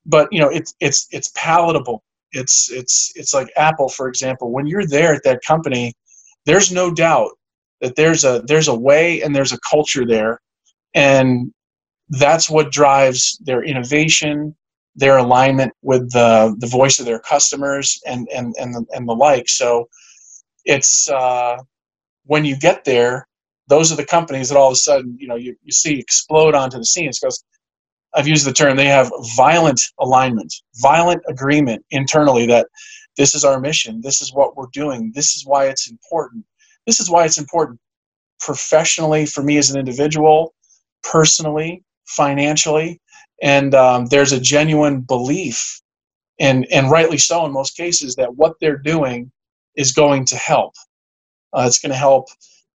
[0.06, 2.02] But you know it's it's it's palatable.
[2.32, 4.50] It's it's it's like apple for example.
[4.50, 5.94] When you're there at that company
[6.44, 7.30] there's no doubt
[7.82, 10.40] that there's a there's a way and there's a culture there.
[10.94, 11.52] And
[12.08, 14.56] that's what drives their innovation
[14.94, 19.14] their alignment with the the voice of their customers and and and the, and the
[19.14, 19.48] like.
[19.48, 19.88] So
[20.64, 21.58] it's uh,
[22.24, 23.26] when you get there
[23.68, 26.54] those are the companies that all of a sudden you know you, you see explode
[26.54, 27.10] onto the scene.
[27.20, 27.42] Because
[28.14, 32.66] i've used the term they have violent alignment violent agreement internally that
[33.16, 36.44] this is our mission this is what we're doing this is why it's important
[36.86, 37.78] this is why it's important
[38.40, 40.54] professionally for me as an individual,
[41.02, 43.00] personally, financially,
[43.42, 45.80] and um, there's a genuine belief,
[46.40, 49.30] and and rightly so in most cases, that what they're doing
[49.76, 50.74] is going to help.
[51.52, 52.28] Uh, it's going to help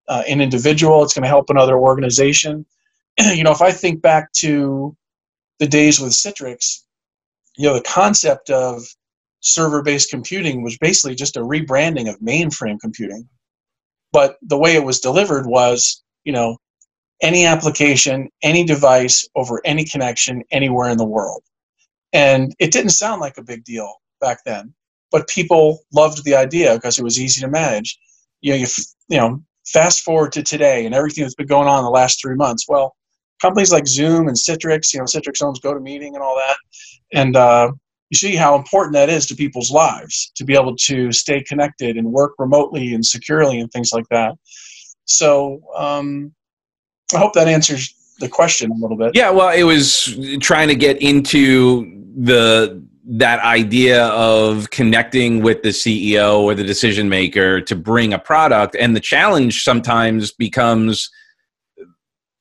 [0.07, 1.03] uh, an individual.
[1.03, 2.65] It's going to help another organization.
[3.19, 4.95] you know, if I think back to
[5.59, 6.83] the days with Citrix,
[7.57, 8.83] you know, the concept of
[9.39, 13.27] server-based computing was basically just a rebranding of mainframe computing
[14.11, 16.57] but the way it was delivered was you know
[17.21, 21.43] any application any device over any connection anywhere in the world.
[22.13, 23.91] And it didn't sound like a big deal
[24.21, 24.73] back then
[25.11, 27.97] but people loved the idea because it was easy to manage.
[28.41, 28.67] You know you,
[29.09, 32.21] you know fast forward to today and everything that's been going on in the last
[32.21, 32.65] three months.
[32.67, 32.95] Well
[33.41, 36.57] companies like zoom and citrix you know citrix owns GoToMeeting and all that.
[37.13, 37.71] And uh,
[38.09, 41.97] you see how important that is to people's lives to be able to stay connected
[41.97, 44.35] and work remotely and securely and things like that.
[45.05, 46.33] So um,
[47.13, 49.11] I hope that answers the question a little bit.
[49.13, 55.69] Yeah, well, it was trying to get into the that idea of connecting with the
[55.69, 61.09] CEO or the decision maker to bring a product, and the challenge sometimes becomes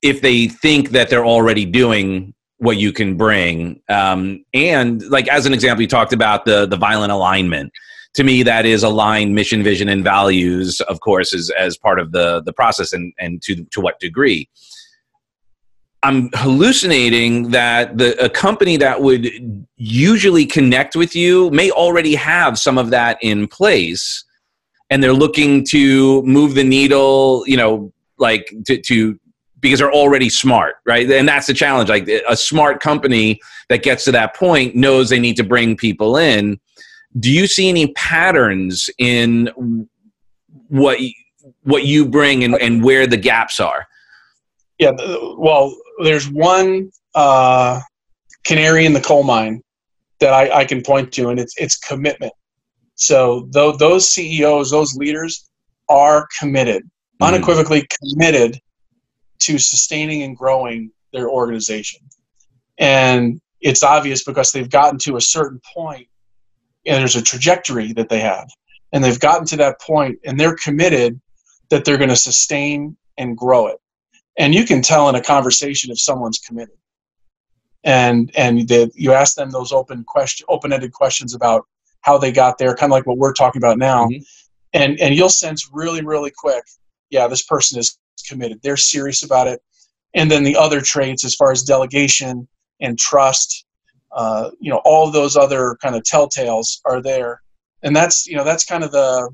[0.02, 3.80] if they think that they're already doing what you can bring.
[3.88, 7.72] Um, and like as an example, you talked about the the violent alignment.
[8.14, 12.12] To me, that is aligned mission, vision, and values, of course, as as part of
[12.12, 14.48] the the process, and and to to what degree.
[16.02, 19.28] I'm hallucinating that the a company that would
[19.76, 24.24] usually connect with you may already have some of that in place,
[24.88, 27.44] and they're looking to move the needle.
[27.46, 29.18] You know, like to to
[29.66, 31.10] because they're already smart, right?
[31.10, 31.88] And that's the challenge.
[31.88, 36.16] Like a smart company that gets to that point knows they need to bring people
[36.16, 36.58] in.
[37.18, 39.86] Do you see any patterns in
[40.68, 40.98] what
[41.62, 43.86] what you bring and, and where the gaps are.
[44.78, 44.92] Yeah,
[45.36, 47.80] well, there's one uh,
[48.44, 49.62] canary in the coal mine
[50.20, 52.32] that I, I can point to, and it's it's commitment.
[52.94, 55.48] So though those CEOs, those leaders,
[55.88, 57.34] are committed, mm-hmm.
[57.34, 58.58] unequivocally committed
[59.40, 62.00] to sustaining and growing their organization,
[62.78, 66.08] and it's obvious because they've gotten to a certain point,
[66.86, 68.48] and there's a trajectory that they have,
[68.92, 71.20] and they've gotten to that point, and they're committed
[71.70, 73.78] that they're going to sustain and grow it.
[74.38, 76.76] And you can tell in a conversation if someone's committed.
[77.84, 81.66] And and the, you ask them those open question, open-ended questions about
[82.02, 84.06] how they got there, kind of like what we're talking about now.
[84.06, 84.22] Mm-hmm.
[84.72, 86.64] And and you'll sense really really quick,
[87.10, 88.60] yeah, this person is committed.
[88.62, 89.60] They're serious about it.
[90.14, 92.48] And then the other traits, as far as delegation
[92.80, 93.66] and trust,
[94.12, 97.42] uh, you know, all those other kind of telltales are there.
[97.82, 99.28] And that's you know that's kind of the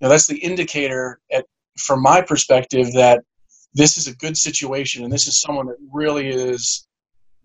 [0.00, 1.46] you know, that's the indicator at,
[1.78, 3.22] from my perspective that
[3.74, 6.86] this is a good situation and this is someone that really is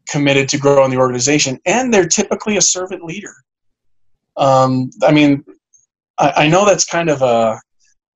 [0.08, 3.34] committed to growing the organization and they're typically a servant leader
[4.38, 5.44] um, i mean
[6.18, 7.60] I, I, know that's kind of a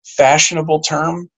[0.06, 1.30] fashionable term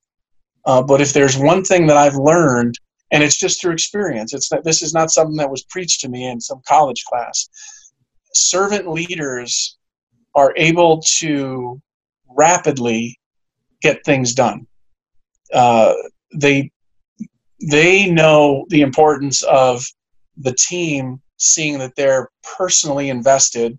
[0.68, 2.76] uh, but if there's one thing that i've learned
[3.12, 6.10] and it's just through experience it's that this is not something that was preached to
[6.10, 7.50] me in some college class
[8.34, 9.78] servant leaders
[10.36, 11.82] are able to
[12.30, 13.20] rapidly
[13.82, 14.68] get things done.
[15.54, 15.94] Uh,
[16.34, 16.72] they
[17.70, 19.84] they know the importance of
[20.38, 23.78] the team seeing that they're personally invested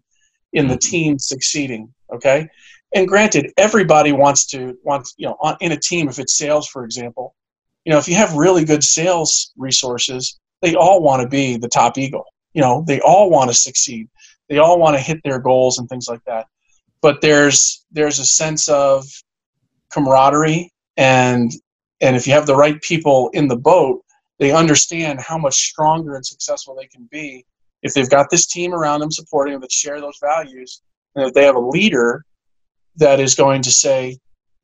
[0.53, 0.91] in the mm-hmm.
[0.91, 1.93] team succeeding.
[2.13, 2.49] Okay,
[2.95, 6.09] and granted, everybody wants to wants you know on, in a team.
[6.09, 7.35] If it's sales, for example,
[7.85, 11.69] you know if you have really good sales resources, they all want to be the
[11.69, 12.25] top eagle.
[12.53, 14.09] You know they all want to succeed.
[14.49, 16.47] They all want to hit their goals and things like that
[17.01, 19.05] but there's there's a sense of
[19.91, 21.53] camaraderie and
[22.01, 24.03] and if you have the right people in the boat
[24.39, 27.45] they understand how much stronger and successful they can be
[27.83, 30.83] if they've got this team around them supporting them that share those values
[31.15, 32.25] and if they have a leader
[32.99, 34.17] that is going to say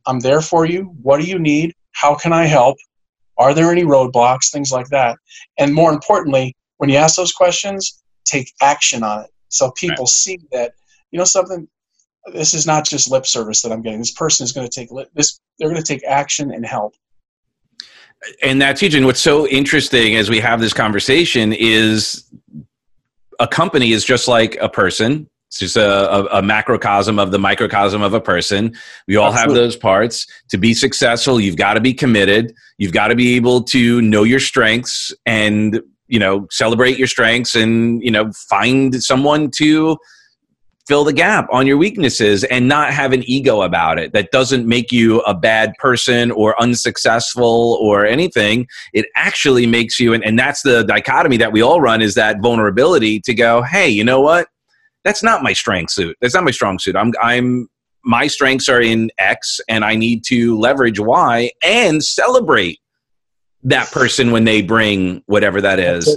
[0.07, 2.77] i'm there for you what do you need how can i help
[3.39, 5.17] are there any roadblocks things like that
[5.59, 10.09] and more importantly when you ask those questions take action on it so people right.
[10.09, 10.73] see that
[11.11, 11.69] you know something
[12.33, 13.99] this is not just lip service that I'm getting.
[13.99, 15.39] This person is going to take lip, this.
[15.59, 16.95] They're going to take action and help.
[18.43, 18.95] And that's huge.
[18.95, 22.25] And what's so interesting as we have this conversation is
[23.39, 25.29] a company is just like a person.
[25.55, 28.75] It's just a, a, a macrocosm of the microcosm of a person.
[29.07, 29.55] We all Absolutely.
[29.55, 30.27] have those parts.
[30.49, 32.53] To be successful, you've got to be committed.
[32.77, 37.55] You've got to be able to know your strengths and you know celebrate your strengths
[37.55, 39.97] and you know find someone to
[40.89, 44.67] fill the gap on your weaknesses and not have an ego about it that doesn't
[44.67, 50.39] make you a bad person or unsuccessful or anything it actually makes you and, and
[50.39, 54.21] that's the dichotomy that we all run is that vulnerability to go hey you know
[54.21, 54.49] what
[55.05, 56.17] that's not my strength suit.
[56.21, 56.97] That's not my strong suit.
[56.97, 57.69] I'm i'm
[58.05, 62.79] my strengths are in x and i need to leverage y and celebrate
[63.63, 66.15] that person when they bring whatever that is.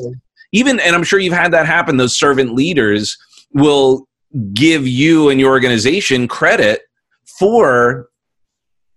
[0.52, 3.18] Even and i'm sure you've had that happen those servant leaders
[3.54, 4.08] will
[4.54, 6.82] give you and your organization credit
[7.40, 8.10] for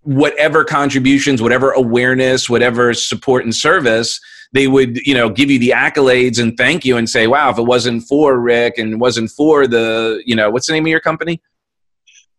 [0.01, 4.19] whatever contributions whatever awareness whatever support and service
[4.53, 7.57] they would you know give you the accolades and thank you and say wow if
[7.57, 10.89] it wasn't for rick and it wasn't for the you know what's the name of
[10.89, 11.41] your company?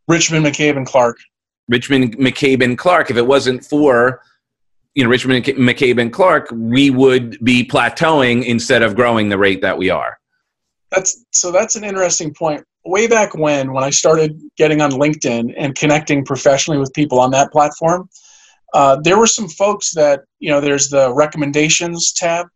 [0.08, 1.18] Richmond mccabe and clark.
[1.68, 3.10] Richmond mccabe and clark.
[3.10, 4.22] If it wasn't for
[4.94, 9.62] you know richmond mccabe and clark we would be plateauing instead of growing the rate
[9.62, 10.18] that we are.
[10.90, 12.64] That's so that's an interesting point.
[12.84, 17.30] Way back when, when I started getting on LinkedIn and connecting professionally with people on
[17.30, 18.08] that platform,
[18.73, 22.47] uh, there were some folks that, you know, there's the recommendations tab.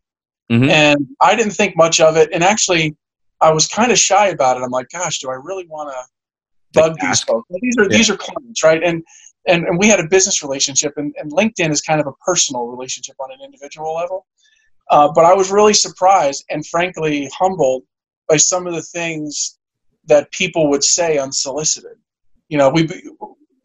[0.50, 0.70] Mm-hmm.
[0.70, 2.30] And I didn't think much of it.
[2.32, 2.96] And actually,
[3.40, 4.62] I was kind of shy about it.
[4.62, 7.48] I'm like, gosh, do I really want to bug these folks?
[7.60, 7.96] these are yeah.
[7.96, 8.82] these are clients, right?
[8.82, 9.02] And
[9.48, 12.66] and, and we had a business relationship, and, and LinkedIn is kind of a personal
[12.66, 14.26] relationship on an individual level.
[14.90, 17.82] Uh, but I was really surprised and frankly humbled
[18.28, 19.58] by some of the things
[20.06, 21.96] that people would say unsolicited.
[22.48, 22.88] You know, we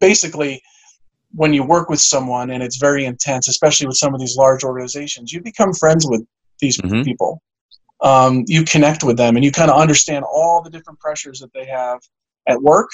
[0.00, 0.62] basically
[1.34, 4.64] when you work with someone and it's very intense, especially with some of these large
[4.64, 6.24] organizations, you become friends with
[6.60, 7.02] these mm-hmm.
[7.02, 7.42] people.
[8.00, 11.52] Um, you connect with them and you kind of understand all the different pressures that
[11.52, 12.00] they have
[12.48, 12.90] at work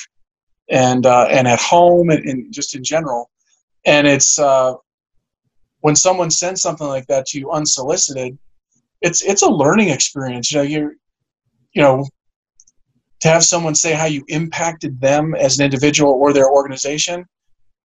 [0.68, 3.30] and uh, and at home and, and, just in general.
[3.86, 4.74] And it's uh,
[5.80, 8.38] when someone sends something like that to you unsolicited,
[9.00, 10.52] it's it's a learning experience.
[10.52, 10.92] You know, you're
[11.72, 12.06] you know
[13.20, 17.24] to have someone say how you impacted them as an individual or their organization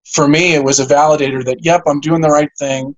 [0.05, 2.95] for me, it was a validator that yep, I'm doing the right thing.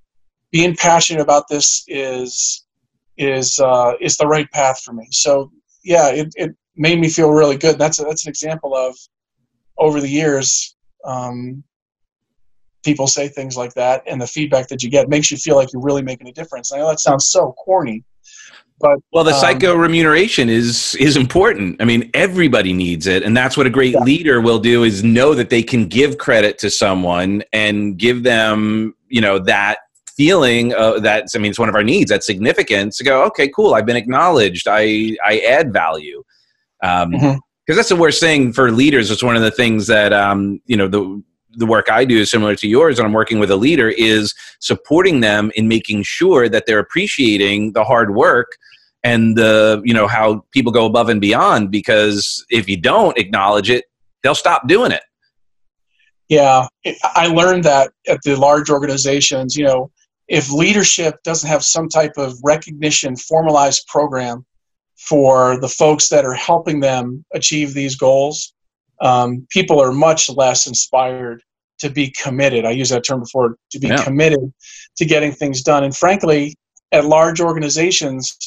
[0.51, 2.65] Being passionate about this is
[3.17, 5.07] is uh, is the right path for me.
[5.11, 5.51] So
[5.83, 7.77] yeah, it, it made me feel really good.
[7.77, 8.97] That's a, that's an example of
[9.77, 10.75] over the years.
[11.05, 11.63] Um,
[12.83, 15.71] people say things like that, and the feedback that you get makes you feel like
[15.73, 16.71] you're really making a difference.
[16.71, 18.03] I know that sounds so corny,
[18.79, 21.81] but well, the um, psycho remuneration is is important.
[21.81, 24.01] I mean, everybody needs it, and that's what a great yeah.
[24.01, 28.93] leader will do: is know that they can give credit to someone and give them,
[29.07, 29.79] you know, that
[30.17, 32.11] feeling uh, that I mean, it's one of our needs.
[32.11, 33.23] That significance to go.
[33.25, 33.75] Okay, cool.
[33.75, 34.67] I've been acknowledged.
[34.69, 36.23] I I add value.
[36.83, 39.09] Um, mm-hmm because that's the worst thing for leaders.
[39.09, 41.23] It's one of the things that um, you know the
[41.55, 44.33] the work I do is similar to yours, and I'm working with a leader is
[44.59, 48.57] supporting them in making sure that they're appreciating the hard work
[49.03, 51.71] and the you know how people go above and beyond.
[51.71, 53.85] Because if you don't acknowledge it,
[54.23, 55.03] they'll stop doing it.
[56.27, 56.67] Yeah,
[57.03, 59.55] I learned that at the large organizations.
[59.55, 59.91] You know,
[60.27, 64.43] if leadership doesn't have some type of recognition, formalized program
[64.97, 68.54] for the folks that are helping them achieve these goals,
[69.01, 71.41] um, people are much less inspired
[71.79, 72.65] to be committed.
[72.65, 74.03] I use that term before to be yeah.
[74.03, 74.53] committed
[74.97, 75.83] to getting things done.
[75.83, 76.55] And frankly,
[76.91, 78.37] at large organizations,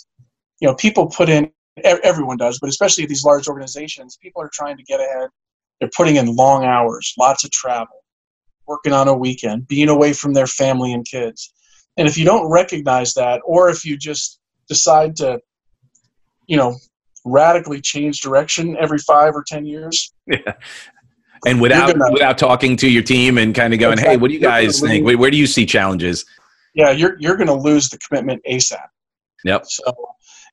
[0.61, 1.51] you know, people put in,
[1.85, 5.29] everyone does, but especially at these large organizations, people are trying to get ahead.
[5.81, 8.05] They're putting in long hours, lots of travel,
[8.67, 11.53] working on a weekend, being away from their family and kids.
[11.97, 15.41] And if you don't recognize that, or if you just decide to,
[16.47, 16.77] you know,
[17.25, 20.13] radically change direction every five or ten years.
[20.27, 20.55] Yeah.
[21.47, 24.15] And without gonna, without talking to your team and kind of going, exactly.
[24.15, 25.07] hey, what do you guys think?
[25.07, 26.25] Lose, Where do you see challenges?
[26.75, 28.87] Yeah, you're you're going to lose the commitment ASAP.
[29.45, 29.67] Yep.
[29.67, 29.85] So,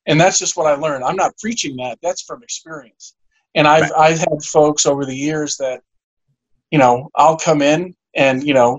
[0.06, 1.04] and that's just what I learned.
[1.04, 1.98] I'm not preaching that.
[2.02, 3.14] That's from experience.
[3.54, 4.12] And I've right.
[4.12, 5.80] I've had folks over the years that,
[6.70, 8.78] you know, I'll come in and you know,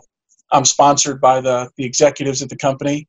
[0.51, 3.07] I'm sponsored by the the executives at the company,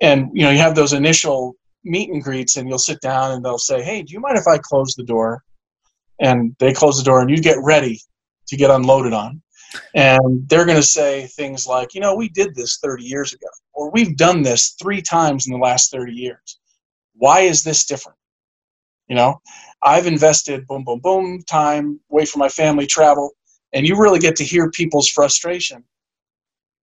[0.00, 1.56] and you know, you have those initial
[1.88, 4.46] meet and greets and you'll sit down and they'll say, Hey, do you mind if
[4.46, 5.42] I close the door?
[6.20, 8.00] And they close the door and you get ready
[8.48, 9.42] to get unloaded on.
[9.94, 13.48] And they're going to say things like, you know, we did this 30 years ago,
[13.74, 16.58] or we've done this three times in the last 30 years.
[17.14, 18.16] Why is this different?
[19.08, 19.40] You know,
[19.82, 23.30] I've invested boom, boom, boom time away from my family, travel,
[23.72, 25.84] and you really get to hear people's frustration.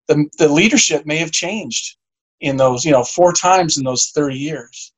[0.07, 1.97] The, the leadership may have changed
[2.41, 4.93] in those, you know, four times in those 30 years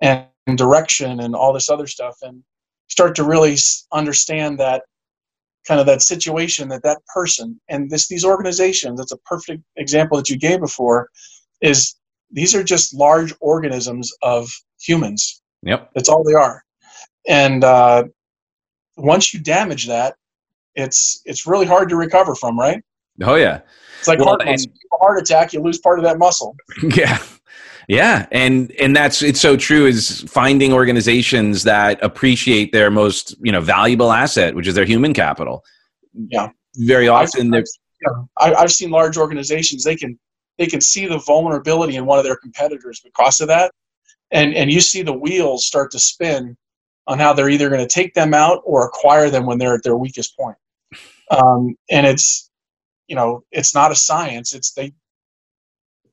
[0.00, 0.26] and
[0.56, 2.42] direction and all this other stuff and
[2.88, 3.56] start to really
[3.92, 4.82] understand that
[5.66, 10.16] kind of that situation that that person and this these organizations that's a perfect example
[10.16, 11.08] that you gave before
[11.60, 11.96] is
[12.30, 15.42] these are just large organisms of humans.
[15.62, 15.90] Yep.
[15.94, 16.62] That's all they are.
[17.28, 18.04] And uh,
[18.96, 20.14] once you damage that
[20.74, 22.82] it's it's really hard to recover from right?
[23.22, 23.60] Oh yeah.
[23.98, 26.56] It's like well, heart, and, heart attack you lose part of that muscle.
[26.96, 27.18] Yeah
[27.90, 33.50] yeah, and and that's it's so true is finding organizations that appreciate their most you
[33.50, 35.64] know valuable asset, which is their human capital.
[36.14, 37.64] Yeah, very often I've,
[38.38, 40.16] I've, I've seen large organizations they can
[40.56, 43.72] they can see the vulnerability in one of their competitors because of that,
[44.30, 46.56] and and you see the wheels start to spin
[47.08, 49.82] on how they're either going to take them out or acquire them when they're at
[49.82, 50.56] their weakest point.
[51.32, 52.52] Um, and it's
[53.08, 54.54] you know it's not a science.
[54.54, 54.92] It's they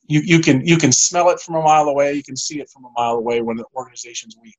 [0.08, 2.14] you, you can you can smell it from a mile away.
[2.14, 4.56] You can see it from a mile away when the organization's weak.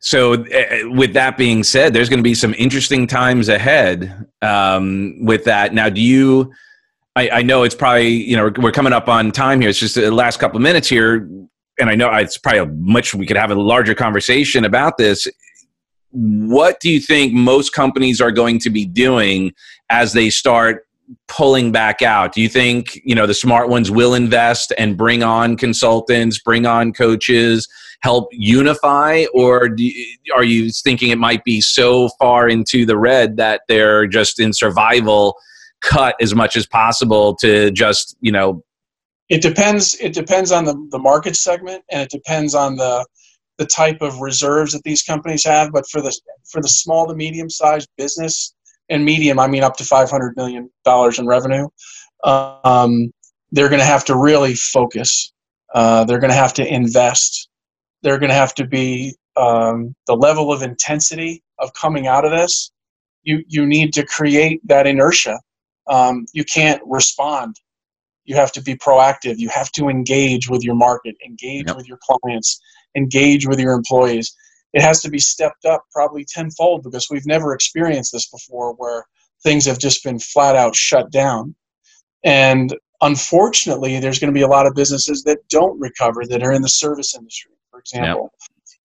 [0.00, 5.24] So, uh, with that being said, there's going to be some interesting times ahead um,
[5.24, 5.74] with that.
[5.74, 6.52] Now, do you?
[7.14, 9.70] I, I, know it's probably you know we're coming up on time here.
[9.70, 11.28] It's just the last couple of minutes here,
[11.78, 15.26] and I know it's probably much we could have a larger conversation about this.
[16.10, 19.52] What do you think most companies are going to be doing
[19.90, 20.85] as they start
[21.28, 22.34] pulling back out?
[22.34, 26.66] Do you think you know the smart ones will invest and bring on consultants, bring
[26.66, 27.68] on coaches,
[28.00, 33.36] help unify, or you, are you thinking it might be so far into the red
[33.36, 35.36] that they're just in survival,
[35.80, 38.62] cut as much as possible to just you know?
[39.28, 39.94] It depends.
[40.00, 43.04] It depends on the, the market segment, and it depends on the
[43.58, 45.72] the type of reserves that these companies have.
[45.72, 46.16] But for the
[46.50, 48.54] for the small to medium sized business,
[48.88, 50.70] and medium, I mean up to $500 million
[51.18, 51.68] in revenue,
[52.24, 53.12] um,
[53.52, 55.32] they're going to have to really focus.
[55.74, 57.48] Uh, they're going to have to invest.
[58.02, 62.30] They're going to have to be um, the level of intensity of coming out of
[62.30, 62.70] this.
[63.22, 65.40] You, you need to create that inertia.
[65.88, 67.56] Um, you can't respond.
[68.24, 69.38] You have to be proactive.
[69.38, 71.76] You have to engage with your market, engage yep.
[71.76, 72.60] with your clients,
[72.96, 74.34] engage with your employees
[74.76, 79.06] it has to be stepped up probably tenfold because we've never experienced this before where
[79.42, 81.54] things have just been flat out shut down.
[82.24, 86.52] And unfortunately, there's going to be a lot of businesses that don't recover that are
[86.52, 88.30] in the service industry, for example.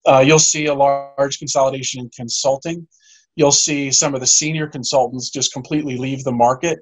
[0.06, 0.14] Yep.
[0.14, 2.88] Uh, you'll see a large consolidation in consulting.
[3.36, 6.78] You'll see some of the senior consultants just completely leave the market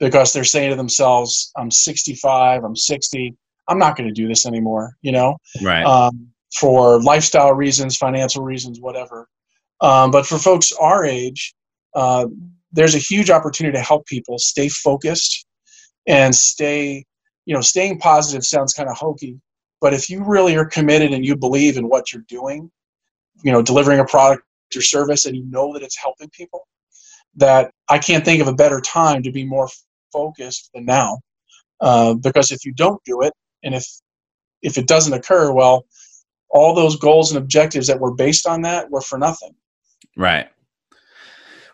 [0.00, 3.36] because they're saying to themselves, I'm 65, I'm 60,
[3.68, 5.36] I'm not going to do this anymore, you know?
[5.62, 5.84] Right.
[5.84, 9.28] Um, for lifestyle reasons, financial reasons, whatever.
[9.80, 11.54] Um, but for folks our age,
[11.94, 12.26] uh,
[12.72, 15.46] there's a huge opportunity to help people stay focused
[16.06, 17.04] and stay,
[17.46, 19.40] you know, staying positive sounds kind of hokey,
[19.80, 22.70] but if you really are committed and you believe in what you're doing,
[23.42, 24.42] you know, delivering a product
[24.76, 26.66] or service and you know that it's helping people,
[27.36, 29.68] that I can't think of a better time to be more
[30.12, 31.20] focused than now.
[31.80, 33.32] Uh, because if you don't do it,
[33.62, 33.86] and if
[34.62, 35.86] if it doesn't occur, well,
[36.50, 39.54] all those goals and objectives that were based on that were for nothing.
[40.16, 40.48] Right.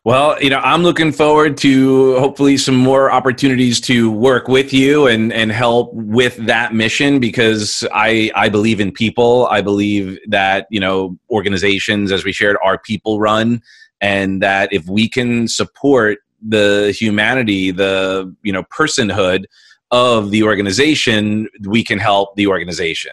[0.04, 5.08] Well, you know, I'm looking forward to hopefully some more opportunities to work with you
[5.08, 9.48] and and help with that mission because I I believe in people.
[9.50, 13.60] I believe that, you know, organizations as we shared are people run
[14.00, 19.44] and that if we can support the humanity, the, you know, personhood
[19.90, 23.12] of the organization, we can help the organization.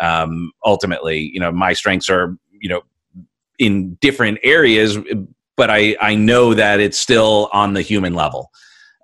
[0.00, 2.82] Um ultimately, you know, my strengths are, you know,
[3.58, 4.98] in different areas
[5.58, 8.50] but I, I know that it's still on the human level.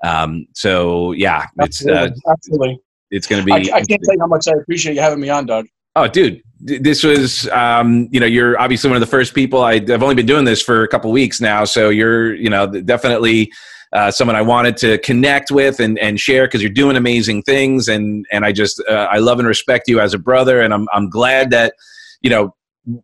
[0.04, 2.78] Um, so yeah, it's uh, absolutely
[3.10, 3.52] it's going to be.
[3.52, 5.66] I, I can't tell you how much I appreciate you having me on, Dug.
[5.96, 9.62] Oh, dude, this was um, you know you're obviously one of the first people.
[9.62, 12.66] I, have only been doing this for a couple weeks now, so you're you know
[12.66, 13.50] definitely
[13.94, 17.88] uh, someone I wanted to connect with and, and share because you're doing amazing things,
[17.88, 20.88] and and I just uh, I love and respect you as a brother, and I'm
[20.92, 21.74] I'm glad that
[22.20, 22.54] you know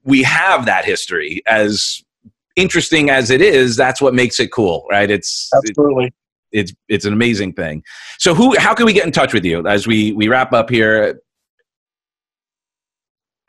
[0.05, 2.03] we have that history as
[2.57, 5.11] interesting as it is, that's what makes it cool, right?
[5.11, 6.07] It's absolutely.
[6.07, 6.14] It,
[6.53, 7.82] it's it's an amazing thing.
[8.18, 10.68] So who how can we get in touch with you as we we wrap up
[10.68, 11.20] here?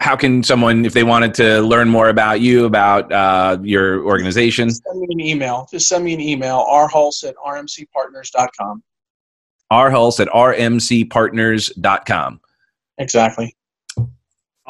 [0.02, 4.70] How can someone, if they wanted to learn more about you, about uh, your organization?
[4.70, 5.68] Just send me an email.
[5.72, 8.82] Just send me an email, rhulse at rmcpartners.com.
[9.72, 12.42] rhulse at rmcpartners.com.
[12.98, 13.56] Exactly.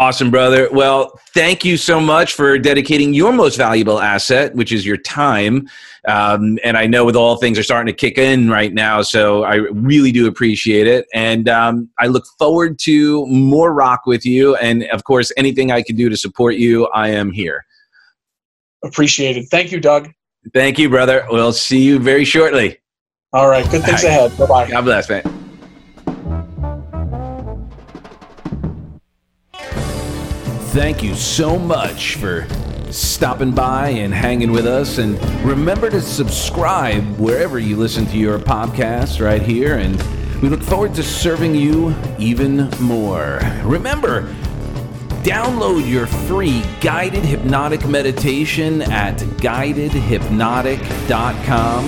[0.01, 0.67] Awesome, brother.
[0.71, 5.69] Well, thank you so much for dedicating your most valuable asset, which is your time.
[6.07, 9.43] Um, and I know with all things are starting to kick in right now, so
[9.43, 11.05] I really do appreciate it.
[11.13, 14.55] And um, I look forward to more rock with you.
[14.55, 17.63] And of course, anything I can do to support you, I am here.
[18.83, 19.49] Appreciated.
[19.51, 20.09] Thank you, Dug.
[20.51, 21.27] Thank you, brother.
[21.29, 22.79] We'll see you very shortly.
[23.33, 23.69] All right.
[23.69, 24.09] Good things right.
[24.09, 24.35] ahead.
[24.35, 24.67] Bye bye.
[24.71, 25.40] God bless, man.
[30.71, 32.47] Thank you so much for
[32.91, 34.99] stopping by and hanging with us.
[34.99, 39.75] And remember to subscribe wherever you listen to your podcast right here.
[39.75, 40.01] And
[40.41, 43.41] we look forward to serving you even more.
[43.63, 44.33] Remember,
[45.23, 51.83] download your free guided hypnotic meditation at guidedhypnotic.com.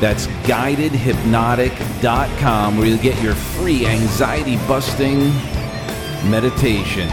[0.00, 5.28] That's guidedhypnotic.com, where you'll get your free anxiety busting
[6.30, 7.10] meditation.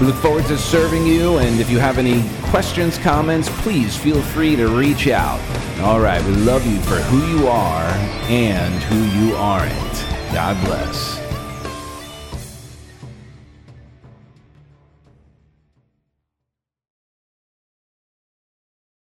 [0.00, 4.20] We look forward to serving you, and if you have any questions, comments, please feel
[4.20, 5.40] free to reach out.
[5.80, 7.88] All right, we love you for who you are
[8.28, 10.04] and who you aren't.
[10.32, 11.23] God bless.